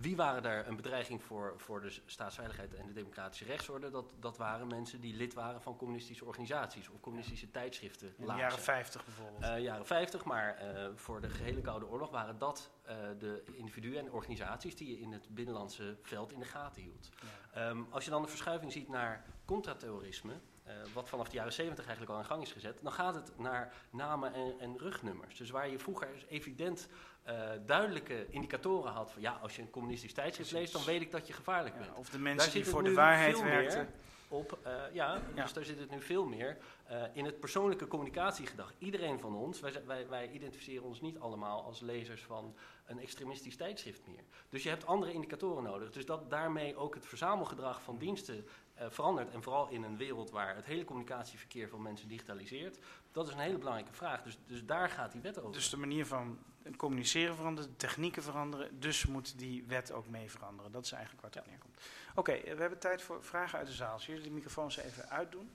wie 0.00 0.16
waren 0.16 0.42
daar 0.42 0.66
een 0.66 0.76
bedreiging 0.76 1.22
voor, 1.22 1.54
voor 1.56 1.80
de 1.80 2.00
staatsveiligheid 2.06 2.74
en 2.74 2.86
de 2.86 2.92
democratische 2.92 3.44
rechtsorde? 3.44 3.90
Dat, 3.90 4.12
dat 4.20 4.36
waren 4.36 4.66
mensen 4.66 5.00
die 5.00 5.14
lid 5.14 5.34
waren 5.34 5.62
van 5.62 5.76
communistische 5.76 6.24
organisaties 6.24 6.88
of 6.88 7.00
communistische 7.00 7.50
tijdschriften. 7.50 8.08
In 8.08 8.14
de 8.16 8.26
lazen. 8.26 8.40
jaren 8.40 8.58
50 8.58 9.04
bijvoorbeeld. 9.04 9.42
Eh, 9.42 9.62
jaren 9.62 9.86
50, 9.86 10.24
maar 10.24 10.54
eh, 10.54 10.88
voor 10.94 11.20
de 11.20 11.28
gehele 11.28 11.60
Koude 11.60 11.86
Oorlog 11.86 12.10
waren 12.10 12.38
dat 12.38 12.70
eh, 12.82 12.96
de 13.18 13.44
individuen 13.52 13.98
en 13.98 14.12
organisaties 14.12 14.76
die 14.76 14.90
je 14.90 15.00
in 15.00 15.12
het 15.12 15.28
binnenlandse 15.28 15.96
veld 16.02 16.32
in 16.32 16.38
de 16.38 16.44
gaten 16.44 16.82
hield. 16.82 17.08
Ja. 17.52 17.68
Ehm, 17.68 17.82
als 17.90 18.04
je 18.04 18.10
dan 18.10 18.22
de 18.22 18.28
verschuiving 18.28 18.72
ziet 18.72 18.88
naar 18.88 19.24
contraterrorisme, 19.44 20.40
eh, 20.68 20.74
wat 20.92 21.08
vanaf 21.08 21.28
de 21.28 21.36
jaren 21.36 21.52
70 21.52 21.84
eigenlijk 21.84 22.14
al 22.14 22.18
in 22.18 22.28
gang 22.28 22.42
is 22.42 22.52
gezet, 22.52 22.78
dan 22.82 22.92
gaat 22.92 23.14
het 23.14 23.32
naar 23.36 23.72
namen 23.90 24.34
en, 24.34 24.54
en 24.60 24.78
rugnummers. 24.78 25.36
Dus 25.36 25.50
waar 25.50 25.68
je 25.68 25.78
vroeger 25.78 26.08
evident 26.28 26.88
eh, 27.22 27.50
duidelijke 27.66 28.26
indicatoren 28.30 28.92
had 28.92 29.12
van 29.12 29.22
ja, 29.22 29.38
als 29.42 29.56
je 29.56 29.62
een 29.62 29.70
communistisch 29.70 30.12
tijdschrift 30.12 30.52
leest, 30.52 30.72
dan 30.72 30.84
weet 30.84 31.00
ik 31.00 31.10
dat 31.10 31.26
je 31.26 31.32
gevaarlijk 31.32 31.74
Ja, 31.74 31.80
bent 31.80 31.96
of 31.96 32.08
de 32.08 32.18
mensen 32.18 32.52
die 32.52 32.64
voor 32.64 32.82
de 32.82 32.94
waarheid 32.94 33.42
meer 33.42 33.50
werkten. 33.50 33.88
Op, 34.28 34.58
eh, 34.62 34.72
ja, 34.92 35.20
Ja. 35.34 35.42
dus 35.42 35.52
daar 35.52 35.64
zit 35.64 35.78
het 35.78 35.90
nu 35.90 36.00
veel 36.00 36.24
meer 36.24 36.58
eh, 36.84 37.02
in 37.12 37.24
het 37.24 37.40
persoonlijke 37.40 37.86
communicatiegedrag. 37.86 38.72
Iedereen 38.78 39.18
van 39.20 39.34
ons, 39.34 39.60
wij, 39.60 39.72
wij, 39.86 40.08
wij 40.08 40.30
identificeren 40.30 40.84
ons 40.84 41.00
niet 41.00 41.18
allemaal 41.18 41.62
als 41.64 41.80
lezers 41.80 42.22
van 42.22 42.54
een 42.86 42.98
extremistisch 43.00 43.56
tijdschrift 43.56 44.06
meer. 44.06 44.24
Dus 44.48 44.62
je 44.62 44.68
hebt 44.68 44.86
andere 44.86 45.12
indicatoren 45.12 45.62
nodig. 45.62 45.90
Dus 45.90 46.06
dat 46.06 46.30
daarmee 46.30 46.76
ook 46.76 46.94
het 46.94 47.06
verzamelgedrag 47.06 47.82
van 47.82 47.98
diensten 47.98 48.46
eh, 48.74 48.86
verandert. 48.90 49.30
En 49.30 49.42
vooral 49.42 49.68
in 49.68 49.82
een 49.82 49.96
wereld 49.96 50.30
waar 50.30 50.56
het 50.56 50.64
hele 50.64 50.84
communicatieverkeer 50.84 51.68
van 51.68 51.82
mensen 51.82 52.08
digitaliseert. 52.08 52.78
Dat 53.12 53.26
is 53.26 53.32
een 53.32 53.40
hele 53.40 53.58
belangrijke 53.58 53.92
vraag. 53.92 54.22
Dus, 54.22 54.38
dus 54.46 54.64
daar 54.64 54.88
gaat 54.90 55.12
die 55.12 55.20
wet 55.20 55.38
over. 55.38 55.52
Dus 55.52 55.70
de 55.70 55.76
manier 55.76 56.06
van 56.06 56.38
communiceren 56.76 57.36
veranderen, 57.36 57.70
de 57.70 57.76
technieken 57.76 58.22
veranderen. 58.22 58.80
Dus 58.80 59.06
moet 59.06 59.38
die 59.38 59.64
wet 59.66 59.92
ook 59.92 60.08
mee 60.08 60.30
veranderen. 60.30 60.72
Dat 60.72 60.84
is 60.84 60.92
eigenlijk 60.92 61.22
waar 61.22 61.30
het 61.30 61.40
op 61.40 61.48
neerkomt. 61.48 61.76
Oké, 62.14 62.32
eh, 62.32 62.54
we 62.54 62.60
hebben 62.60 62.78
tijd 62.78 63.02
voor 63.02 63.24
vragen 63.24 63.58
uit 63.58 63.66
de 63.66 63.72
zaal. 63.72 63.98
Zullen 63.98 64.14
jullie 64.14 64.28
de 64.28 64.36
microfoons 64.36 64.76
even 64.76 65.10
uitdoen? 65.10 65.50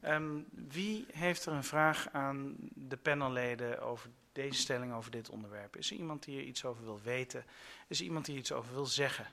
Ehm, 0.00 0.38
wie 0.50 1.06
heeft 1.12 1.46
er 1.46 1.52
een 1.52 1.64
vraag 1.64 2.08
aan 2.12 2.54
de 2.74 2.96
panelleden 2.96 3.82
over 3.82 4.10
deze 4.32 4.60
stelling, 4.60 4.94
over 4.94 5.10
dit 5.10 5.28
onderwerp? 5.28 5.76
Is 5.76 5.90
er 5.90 5.96
iemand 5.96 6.22
die 6.24 6.38
er 6.38 6.44
iets 6.44 6.64
over 6.64 6.84
wil 6.84 7.00
weten? 7.02 7.44
Is 7.86 7.98
er 7.98 8.04
iemand 8.04 8.24
die 8.24 8.34
er 8.34 8.40
iets 8.40 8.52
over 8.52 8.72
wil 8.72 8.86
zeggen? 8.86 9.26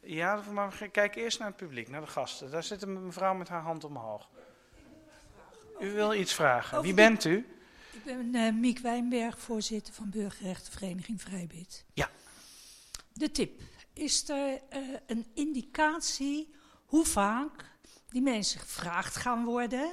Ja, 0.00 0.42
maar 0.52 0.74
we 0.78 0.88
kijk 0.88 1.14
eerst 1.14 1.38
naar 1.38 1.48
het 1.48 1.56
publiek, 1.56 1.88
naar 1.88 2.00
de 2.00 2.06
gasten. 2.06 2.50
Daar 2.50 2.62
zit 2.62 2.82
een 2.82 3.06
mevrouw 3.06 3.34
met 3.34 3.48
haar 3.48 3.62
hand 3.62 3.84
omhoog. 3.84 4.28
U 5.80 5.92
wil 5.92 6.14
iets 6.14 6.34
vragen. 6.34 6.82
Wie 6.82 6.94
bent 6.94 7.24
u? 7.24 7.57
Ik 7.98 8.04
ben 8.04 8.34
eh, 8.34 8.52
Miek 8.52 8.78
Wijnberg, 8.78 9.38
voorzitter 9.38 9.94
van 9.94 10.10
Burgerrechtenvereniging 10.10 11.22
Vrijbid. 11.22 11.84
Ja. 11.94 12.10
De 13.12 13.30
tip. 13.30 13.60
Is 13.92 14.28
er 14.28 14.60
eh, 14.68 14.80
een 15.06 15.26
indicatie 15.34 16.54
hoe 16.84 17.04
vaak 17.04 17.64
die 18.08 18.22
mensen 18.22 18.60
gevraagd 18.60 19.16
gaan 19.16 19.44
worden? 19.44 19.90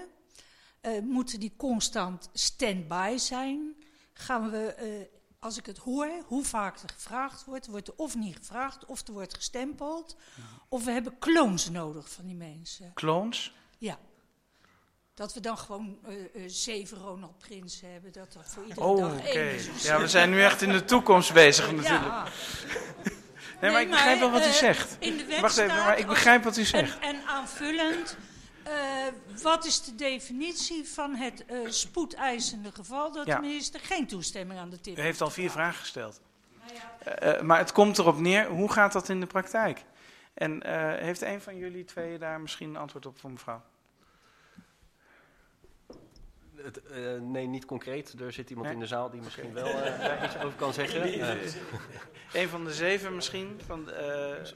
Eh, 0.82 1.02
moeten 1.02 1.39
die 1.39 1.54
constant 1.58 2.30
stand-by 2.34 3.15
zijn? 3.18 3.76
Gaan 4.13 4.50
we, 4.50 5.10
als 5.39 5.58
ik 5.58 5.65
het 5.65 5.78
hoor, 5.78 6.24
hoe 6.26 6.44
vaak 6.44 6.80
er 6.80 6.89
gevraagd 6.89 7.46
wordt, 7.46 7.68
wordt 7.68 7.88
er 7.88 7.94
of 7.98 8.15
niet 8.15 8.36
gevraagd, 8.36 8.86
of 8.86 9.08
er 9.08 9.13
wordt 9.13 9.34
gestempeld, 9.34 10.18
of 10.70 10.84
we 10.84 10.91
hebben 10.91 11.20
clones 11.20 11.70
nodig 11.70 12.10
van 12.10 12.26
die 12.26 12.36
mensen. 12.36 12.94
Clones? 12.94 13.56
Ja. 13.78 14.00
Dat 15.15 15.34
we 15.34 15.39
dan 15.39 15.58
gewoon 15.58 15.97
eh, 16.06 16.13
eh, 16.13 16.43
zeven 16.47 16.97
Ronald 16.97 17.38
Prinsen 17.38 17.91
hebben. 17.91 18.12
Dat 18.12 18.34
dat 18.34 18.45
voor 18.47 18.63
iedere 18.63 18.86
Oh, 18.86 18.97
dag 18.97 19.13
oké. 19.13 19.56
Ja, 19.82 19.99
we 19.99 20.08
zijn 20.08 20.30
nu 20.30 20.43
echt 20.43 20.62
in 20.62 20.71
de 20.71 20.86
toekomst 20.86 21.34
bezig 21.34 21.71
natuurlijk. 21.71 22.04
Ja. 22.04 22.25
Nee, 23.62 23.71
maar 23.71 23.82
ik 23.82 23.89
begrijp 23.89 24.19
wel 24.19 24.32
wat 24.32 24.41
u 24.41 24.49
eh, 24.49 24.51
zegt. 24.51 24.97
In 24.99 25.17
de 25.17 25.25
wet 25.25 25.39
Wacht 25.39 25.58
even, 25.58 25.75
maar 25.75 25.97
ik 25.99 26.08
begrijp 26.08 26.43
wat 26.43 26.58
u 26.58 26.63
zegt. 26.63 26.99
En, 26.99 27.15
en 27.15 27.25
aanvullend, 27.25 28.17
wat 29.41 29.65
is 29.65 29.82
de 29.82 29.95
definitie 29.95 30.88
van 30.88 31.15
het 31.15 31.45
spoedeisende 31.65 32.71
geval 32.71 33.12
dat 33.12 33.25
Ja. 33.25 33.36
de 33.36 33.41
minister 33.41 33.80
geen 33.80 34.08
toestemming 34.08 34.60
aan 34.60 34.69
de 34.69 34.82
tip 34.82 34.97
U 34.97 35.01
heeft 35.01 35.21
al 35.21 35.30
vier 35.30 35.51
vragen 35.51 35.80
gesteld. 35.80 36.21
Nou 36.67 36.80
ja, 37.36 37.41
maar 37.43 37.58
het 37.58 37.71
komt 37.71 37.97
erop 37.97 38.19
neer, 38.19 38.47
hoe 38.47 38.71
gaat 38.71 38.91
dat 38.91 39.10
in 39.10 39.19
de 39.19 39.28
praktijk? 39.28 39.84
En 40.34 40.67
heeft 40.99 41.21
een 41.21 41.41
van 41.41 41.58
jullie 41.58 41.84
twee 41.86 42.17
daar 42.17 42.41
misschien 42.41 42.69
een 42.69 42.78
antwoord 42.78 43.06
op 43.06 43.19
voor 43.19 43.32
mevrouw? 43.32 43.62
Het, 46.65 46.82
eh, 46.84 46.97
nee, 47.21 47.47
niet 47.47 47.65
concreet. 47.65 48.13
Er 48.19 48.32
zit 48.34 48.49
iemand 48.49 48.67
Nee? 48.67 48.75
in 48.75 48.82
de 48.82 48.88
zaal 48.88 49.10
die 49.10 49.21
misschien 49.21 49.54
wel 49.54 49.65
eh, 49.67 49.99
daar 49.99 50.25
iets 50.25 50.38
over 50.38 50.58
kan 50.58 50.73
zeggen. 50.73 51.04
Eh, 52.36 52.41
Een 52.41 52.49
van 52.49 52.63
de 52.65 52.73
zeven 52.73 53.15
misschien? 53.15 53.60
Van, 53.65 53.91
eh, 53.91 54.06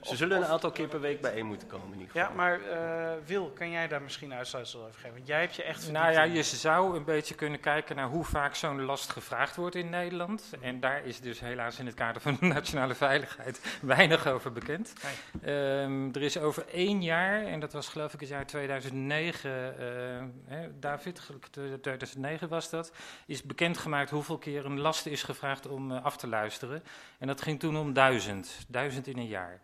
ze 0.02 0.16
zullen 0.16 0.38
een 0.38 0.46
aantal 0.46 0.72
keer 0.72 0.88
per 0.88 1.02
week 1.02 1.22
bijeen 1.22 1.46
moeten 1.46 1.68
komen 1.68 1.88
in 1.94 2.00
ieder 2.00 2.12
geval. 2.12 2.30
Ja, 2.30 2.36
maar 2.36 2.62
eh, 2.62 3.12
Wil, 3.26 3.52
kan 3.52 3.70
jij 3.72 3.88
daar 3.88 4.02
misschien 4.02 4.34
uitsluitsel 4.34 4.80
over 4.86 4.94
geven? 5.00 5.14
Want 5.16 5.28
jij 5.28 5.40
hebt 5.40 5.56
je 5.56 5.64
echt 5.64 5.92
Nou 5.92 6.12
ja, 6.12 6.24
je 6.24 6.44
zou 6.44 6.98
een 6.98 7.04
beetje 7.04 7.36
kunnen 7.36 7.60
kijken 7.60 7.96
naar 7.96 8.08
hoe 8.08 8.24
vaak 8.24 8.56
zo'n 8.56 8.82
last 8.82 9.10
gevraagd 9.10 9.56
wordt 9.56 9.76
in 9.76 9.90
Nederland. 9.90 10.44
En 10.62 10.80
daar 10.80 11.06
is 11.06 11.20
dus 11.20 11.40
helaas 11.40 11.80
in 11.80 11.86
het 11.86 11.96
kader 11.96 12.22
van 12.22 12.38
de 12.40 12.46
nationale 12.56 12.96
veiligheid 12.96 13.62
weinig 13.82 14.28
over 14.28 14.52
bekend. 14.52 14.94
Ehm, 15.42 16.10
er 16.12 16.22
is 16.22 16.38
over 16.38 16.66
één 16.68 17.02
jaar, 17.02 17.46
en 17.46 17.60
dat 17.60 17.74
was 17.74 17.88
geloof 17.88 18.14
ik 18.14 18.20
het 18.20 18.30
jaar 18.30 18.46
2009, 18.46 19.52
eh, 19.80 20.24
hè, 20.46 20.80
David, 20.80 21.20
gelukkig, 21.20 21.50
eh, 21.58 21.64
2009 22.00 22.50
was 22.50 22.70
dat, 22.70 22.92
is 23.26 23.44
bekendgemaakt 23.44 24.10
hoeveel 24.10 24.38
keer 24.38 24.66
een 24.66 24.80
last 24.80 25.06
is 25.06 25.24
gevraagd 25.24 25.68
om 25.68 25.92
eh, 25.92 26.04
af 26.04 26.18
te 26.18 26.28
luisteren. 26.28 26.84
En 27.18 27.28
dat 27.28 27.42
ging 27.42 27.60
toen 27.60 27.78
om 27.78 27.94
duizend, 27.94 28.66
duizend 28.68 29.08
in 29.08 29.18
een 29.18 29.28
jaar. 29.28 29.62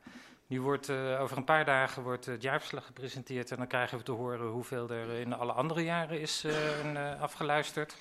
Nu 0.47 0.61
wordt 0.61 0.89
eh, 0.89 1.21
over 1.21 1.37
een 1.37 1.43
paar 1.43 1.65
dagen 1.65 2.03
wordt 2.03 2.25
het 2.25 2.41
jaarverslag 2.41 2.85
gepresenteerd 2.85 3.51
en 3.51 3.57
dan 3.57 3.67
krijgen 3.67 3.97
we 3.97 4.03
te 4.03 4.11
horen 4.11 4.47
hoeveel 4.47 4.89
er 4.89 5.09
in 5.09 5.33
alle 5.33 5.51
andere 5.51 5.83
jaren 5.83 6.19
is 6.21 6.43
eh, 6.43 7.13
eh, 7.13 7.21
afgeluisterd. 7.21 7.95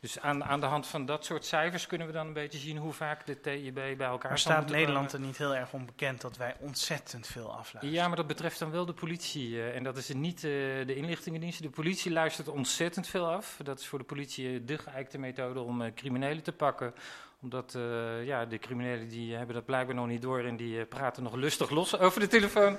Dus 0.00 0.20
aan, 0.20 0.44
aan 0.44 0.60
de 0.60 0.66
hand 0.66 0.86
van 0.86 1.06
dat 1.06 1.24
soort 1.24 1.44
cijfers 1.44 1.86
kunnen 1.86 2.06
we 2.06 2.12
dan 2.12 2.26
een 2.26 2.32
beetje 2.32 2.58
zien 2.58 2.76
hoe 2.76 2.92
vaak 2.92 3.26
de 3.26 3.40
TIB 3.40 3.74
bij 3.74 3.96
elkaar 3.98 4.30
Maar 4.30 4.38
staat 4.38 4.70
Nederland 4.70 5.12
er 5.12 5.20
niet 5.20 5.38
heel 5.38 5.54
erg 5.54 5.72
onbekend 5.72 6.20
dat 6.20 6.36
wij 6.36 6.56
ontzettend 6.58 7.26
veel 7.26 7.52
afluisteren? 7.52 7.90
Ja, 7.90 8.06
maar 8.06 8.16
dat 8.16 8.26
betreft 8.26 8.58
dan 8.58 8.70
wel 8.70 8.86
de 8.86 8.92
politie. 8.92 9.56
eh, 9.56 9.76
en 9.76 9.82
dat 9.82 9.96
is 9.96 10.08
niet 10.08 10.36
eh, 10.36 10.50
de 10.86 10.94
inlichtingendiensten. 10.94 11.64
De 11.64 11.70
politie 11.70 12.12
luistert 12.12 12.48
ontzettend 12.48 13.06
veel 13.06 13.26
af. 13.26 13.60
Dat 13.62 13.78
is 13.78 13.86
voor 13.86 13.98
de 13.98 14.04
politie 14.04 14.64
de 14.64 14.78
geëikte 14.78 15.18
methode 15.18 15.60
om 15.60 15.82
eh, 15.82 15.94
criminelen 15.94 16.42
te 16.42 16.52
pakken. 16.52 16.94
Omdat 17.42 17.78
ja, 18.24 18.44
de 18.46 18.58
criminelen 18.58 19.08
die 19.08 19.34
hebben 19.34 19.54
dat 19.54 19.64
blijkbaar 19.64 19.94
nog 19.94 20.06
niet 20.06 20.22
door 20.22 20.44
en 20.44 20.56
die 20.56 20.84
praten 20.84 21.22
nog 21.22 21.34
lustig 21.34 21.70
los 21.70 21.98
over 21.98 22.20
de 22.20 22.26
telefoon. 22.26 22.76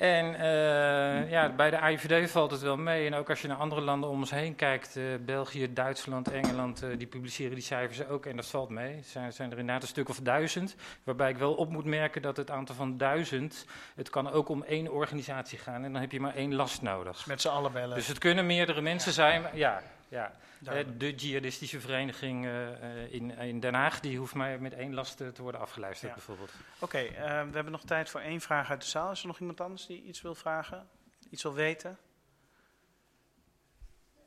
En 0.00 0.34
eh, 0.34 1.30
ja, 1.30 1.48
bij 1.48 1.70
de 1.70 1.78
AIVD 1.78 2.30
valt 2.30 2.50
het 2.50 2.60
wel 2.60 2.76
mee. 2.76 3.06
En 3.06 3.14
ook 3.14 3.30
als 3.30 3.42
je 3.42 3.48
naar 3.48 3.56
andere 3.56 3.80
landen 3.80 4.10
om 4.10 4.18
ons 4.18 4.30
heen 4.30 4.54
kijkt, 4.54 4.96
eh, 4.96 5.04
België, 5.20 5.72
Duitsland, 5.72 6.30
Engeland, 6.30 6.82
eh, 6.82 6.88
die 6.98 7.06
publiceren 7.06 7.54
die 7.54 7.64
cijfers 7.64 8.06
ook. 8.06 8.26
En 8.26 8.36
dat 8.36 8.46
valt 8.46 8.68
mee. 8.68 9.00
Zijn, 9.04 9.32
zijn 9.32 9.50
er 9.50 9.58
inderdaad 9.58 9.82
een 9.82 9.88
stuk 9.88 10.08
of 10.08 10.20
duizend. 10.20 10.76
Waarbij 11.04 11.30
ik 11.30 11.36
wel 11.36 11.54
op 11.54 11.70
moet 11.70 11.84
merken 11.84 12.22
dat 12.22 12.36
het 12.36 12.50
aantal 12.50 12.74
van 12.74 12.96
duizend, 12.96 13.66
het 13.94 14.10
kan 14.10 14.30
ook 14.30 14.48
om 14.48 14.62
één 14.62 14.92
organisatie 14.92 15.58
gaan. 15.58 15.84
En 15.84 15.92
dan 15.92 16.00
heb 16.00 16.12
je 16.12 16.20
maar 16.20 16.34
één 16.34 16.54
last 16.54 16.82
nodig. 16.82 17.26
Met 17.26 17.40
z'n 17.40 17.48
allen 17.48 17.72
bellen. 17.72 17.96
Dus 17.96 18.06
het 18.06 18.18
kunnen 18.18 18.46
meerdere 18.46 18.80
mensen 18.80 19.12
zijn. 19.12 19.42
maar 19.42 19.56
Ja, 19.56 19.82
ja. 20.10 20.32
Duidelijk. 20.58 21.02
Eh, 21.02 21.08
de 21.08 21.14
jihadistische 21.14 21.80
vereniging 21.80 22.44
eh, 22.44 23.02
eh, 23.04 23.12
in, 23.12 23.30
in 23.30 23.60
Den 23.60 23.74
Haag, 23.74 24.00
die 24.00 24.18
hoeft 24.18 24.34
maar 24.34 24.60
met 24.60 24.72
één 24.72 24.94
last 24.94 25.20
eh, 25.20 25.28
te 25.28 25.42
worden 25.42 25.60
afgeluisterd 25.60 26.08
Ja. 26.08 26.16
bijvoorbeeld. 26.16 26.52
Oké, 26.78 27.08
we 27.10 27.54
hebben 27.54 27.70
nog 27.70 27.84
tijd 27.84 28.10
voor 28.10 28.20
één 28.20 28.40
vraag 28.40 28.70
uit 28.70 28.80
de 28.82 28.88
zaal. 28.88 29.10
Is 29.10 29.20
er 29.20 29.26
nog 29.26 29.40
iemand 29.40 29.60
anders 29.60 29.86
die 29.86 30.02
iets 30.02 30.22
wil 30.22 30.34
vragen? 30.34 30.88
Iets 31.30 31.42
wil 31.42 31.54
weten? 31.54 31.98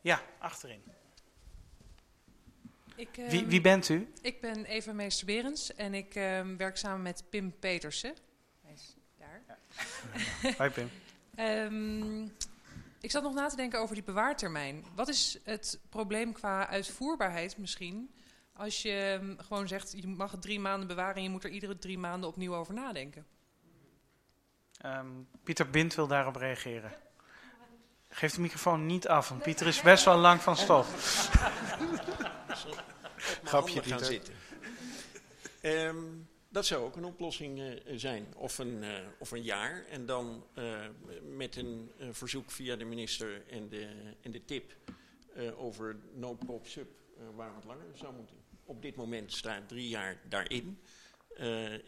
Ja, 0.02 0.22
achterin. 0.40 0.84
Ik, 2.96 3.10
Wie, 3.16 3.26
ehm, 3.42 3.48
wie 3.48 3.62
bent 3.62 3.90
u? 3.90 4.12
ik 4.22 4.42
ben 4.42 4.66
Eva 4.66 4.94
Meester 4.94 5.26
Berends 5.26 5.76
en 5.76 5.94
ik 5.94 6.16
ehm, 6.16 6.58
werk 6.58 6.78
samen 6.78 7.02
met 7.02 7.24
Pim 7.30 7.60
Petersen. 7.60 8.14
Hij 8.62 8.74
is 8.74 8.96
daar. 9.18 9.42
Hoi 10.58 10.70
Pim. 10.70 10.90
Ehm, 11.36 12.28
ik 13.04 13.12
zat 13.12 13.24
nog 13.24 13.34
na 13.34 13.48
te 13.48 13.56
denken 13.56 13.80
over 13.80 13.96
die 13.96 14.04
bewaartermijn. 14.04 14.86
Wat 14.96 15.08
is 15.08 15.40
het 15.44 15.80
probleem 15.90 16.34
qua 16.34 16.68
uitvoerbaarheid 16.68 17.58
misschien? 17.58 18.14
Als 18.54 18.82
je 18.82 19.20
ehm, 19.22 19.38
gewoon 19.38 19.68
zegt, 19.68 19.92
je 19.92 20.08
mag 20.08 20.32
het 20.32 20.42
drie 20.42 20.60
maanden 20.60 20.88
bewaren 20.88 21.16
en 21.16 21.24
je 21.24 21.30
moet 21.30 21.44
er 21.44 21.50
iedere 21.50 21.78
drie 21.78 21.98
maanden 21.98 22.30
opnieuw 22.30 22.56
over 22.56 22.74
nadenken. 22.74 23.26
Ehm, 24.78 25.08
Pieter 25.44 25.70
Bind 25.70 25.96
wil 25.96 26.08
daarop 26.08 26.36
reageren. 26.36 26.92
Geef 28.10 28.34
de 28.34 28.42
microfoon 28.42 28.86
niet 28.86 29.08
af, 29.08 29.30
want 29.30 29.42
Pieter 29.42 29.68
is 29.68 29.82
best 29.82 30.06
wel 30.06 30.18
lang 30.18 30.42
van 30.42 30.58
stof. 30.58 30.88
Grapje, 33.44 33.84
gaan 33.84 34.00
zitten. 34.00 34.34
Ehm, 35.62 35.98
dat 36.54 36.66
zou 36.66 36.84
ook 36.84 36.96
een 36.96 37.06
oplossing 37.06 37.60
eh, 37.60 37.98
zijn. 37.98 38.26
Of 38.38 38.58
een, 38.58 38.84
eh, 38.84 38.90
of 39.20 39.32
een 39.32 39.42
jaar. 39.42 39.86
En 39.86 40.06
dan 40.06 40.46
eh, 40.54 40.80
met 41.36 41.56
een 41.56 41.92
verzoek 42.12 42.52
via 42.52 42.76
de 42.76 42.86
minister 42.86 43.48
en 43.50 43.70
de, 43.70 44.14
en 44.22 44.32
de 44.32 44.46
tip 44.46 44.74
over 45.58 45.96
noodpop 46.14 46.68
sub 46.68 46.88
waar 47.36 47.56
het 47.56 47.64
langer 47.64 47.86
zou 47.94 48.14
moeten. 48.16 48.36
Op 48.66 48.82
dit 48.82 48.96
moment 48.96 49.34
staat 49.34 49.68
drie 49.68 49.88
jaar 49.88 50.22
daarin. 50.30 50.80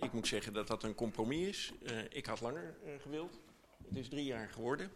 Ik 0.01 0.11
moet 0.11 0.27
zeggen 0.27 0.53
dat 0.53 0.67
dat 0.67 0.83
een 0.83 0.95
compromis 0.95 1.47
is. 1.47 1.73
Ik 2.09 2.25
had 2.25 2.41
langer 2.41 2.75
gewild. 3.01 3.39
Het 3.87 3.97
is 3.97 4.09
drie 4.09 4.25
jaar 4.25 4.49
geworden. 4.49 4.91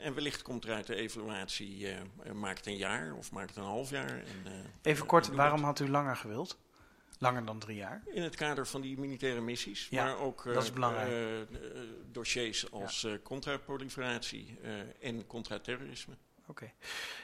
En 0.00 0.14
wellicht 0.14 0.42
komt 0.42 0.64
er 0.64 0.72
uit 0.72 0.86
de 0.86 0.94
evaluatie, 0.94 1.86
eh 1.86 2.00
eh, 2.00 2.32
maak 2.32 2.56
het 2.56 2.66
een 2.66 2.76
jaar 2.76 3.14
of 3.14 3.32
maak 3.32 3.48
het 3.48 3.56
een 3.56 3.62
half 3.62 3.90
jaar. 3.90 4.18
En, 4.18 4.64
Even 4.82 5.06
kort, 5.06 5.28
waarom 5.28 5.62
had 5.62 5.80
u 5.80 5.88
langer 5.88 6.16
gewild? 6.16 6.58
Langer 7.18 7.44
dan 7.44 7.58
drie 7.58 7.76
jaar? 7.76 8.02
In 8.06 8.22
het 8.22 8.34
kader 8.36 8.66
van 8.66 8.80
die 8.80 8.98
militaire 8.98 9.40
missies, 9.40 9.86
Ja, 9.90 10.04
maar 10.04 10.18
ook 10.18 10.46
eh, 10.46 10.54
dat 10.54 10.62
is 10.62 10.72
belangrijk. 10.72 11.08
eh, 11.08 11.40
eh, 11.40 11.48
dossiers 12.12 12.70
als 12.70 13.04
eh 13.04 13.12
contraproliferatie 13.22 14.58
eh, 14.62 14.72
en 15.08 15.26
contraterrorisme. 15.26 16.14
Oké. 16.46 16.72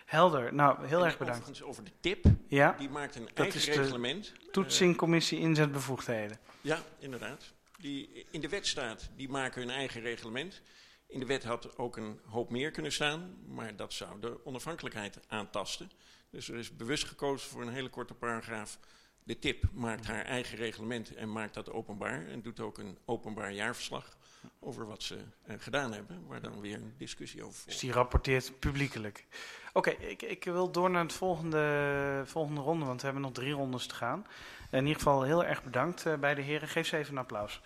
Helder. 0.04 0.54
Nou, 0.54 0.86
heel 0.86 0.98
En 1.00 1.04
erg 1.06 1.18
bedankt. 1.18 1.62
Over 1.62 1.84
de 1.84 1.90
TIP, 2.00 2.24
Ja, 2.48 2.72
die 2.78 2.88
maakt 2.90 3.14
een 3.14 3.24
Dat 3.24 3.36
eigen 3.38 3.58
is 3.60 3.64
de 3.64 3.72
reglement. 3.72 4.32
toetsingcommissie 4.52 5.38
inzetbevoegdheden. 5.38 6.36
Eh, 6.36 6.52
ja, 6.60 6.78
inderdaad. 6.98 7.52
Die 7.78 8.26
in 8.30 8.40
de 8.40 8.48
wet 8.48 8.66
staat, 8.66 9.10
die 9.16 9.28
maken 9.28 9.60
hun 9.60 9.70
eigen 9.70 10.00
reglement. 10.00 10.62
In 11.06 11.20
de 11.20 11.26
wet 11.26 11.44
had 11.44 11.76
ook 11.78 11.96
een 11.96 12.20
hoop 12.24 12.50
meer 12.50 12.70
kunnen 12.70 12.92
staan, 12.92 13.36
maar 13.46 13.76
dat 13.76 13.92
zou 13.92 14.20
de 14.20 14.44
onafhankelijkheid 14.44 15.18
aantasten. 15.28 15.90
Dus 16.30 16.48
er 16.48 16.56
is 16.58 16.76
bewust 16.76 17.04
gekozen 17.04 17.50
voor 17.50 17.62
een 17.62 17.68
hele 17.72 17.88
korte 17.88 18.14
paragraaf. 18.14 18.78
De 19.24 19.38
TIP 19.38 19.64
maakt 19.72 20.06
haar 20.06 20.24
eigen 20.24 20.56
reglement 20.56 21.14
en 21.14 21.32
maakt 21.32 21.54
dat 21.54 21.70
openbaar. 21.70 22.26
En 22.26 22.42
doet 22.42 22.60
ook 22.60 22.78
een 22.78 22.98
openbaar 23.04 23.52
jaarverslag 23.52 24.16
over 24.60 24.86
wat 24.86 25.02
ze 25.02 25.18
eh, 25.42 25.54
gedaan 25.58 25.92
hebben, 25.92 26.24
waar 26.26 26.40
dan 26.40 26.60
weer 26.60 26.74
een 26.74 26.94
discussie 26.98 27.40
over 27.42 27.52
Dus 27.54 27.62
volgt. 27.62 27.80
die 27.80 27.92
rapporteert 27.92 28.58
publiekelijk. 28.58 29.26
Oké, 29.72 29.90
ik, 29.90 30.22
ik 30.22 30.44
wil 30.44 30.70
door 30.70 30.90
naar 30.90 31.06
de 31.06 31.14
volgende, 31.14 32.22
volgende 32.26 32.60
ronde, 32.60 32.84
want 32.84 32.98
we 32.98 33.04
hebben 33.04 33.22
nog 33.24 33.32
drie 33.32 33.52
rondes 33.52 33.86
te 33.86 33.94
gaan. 33.94 34.26
In 34.70 34.78
ieder 34.78 34.94
geval 34.94 35.22
heel 35.22 35.44
erg 35.44 35.62
bedankt 35.64 36.06
eh, 36.06 36.14
bij 36.14 36.34
de 36.34 36.42
heren. 36.42 36.68
Geef 36.68 36.86
ze 36.86 36.96
even 36.96 37.12
een 37.12 37.18
applaus. 37.18 37.60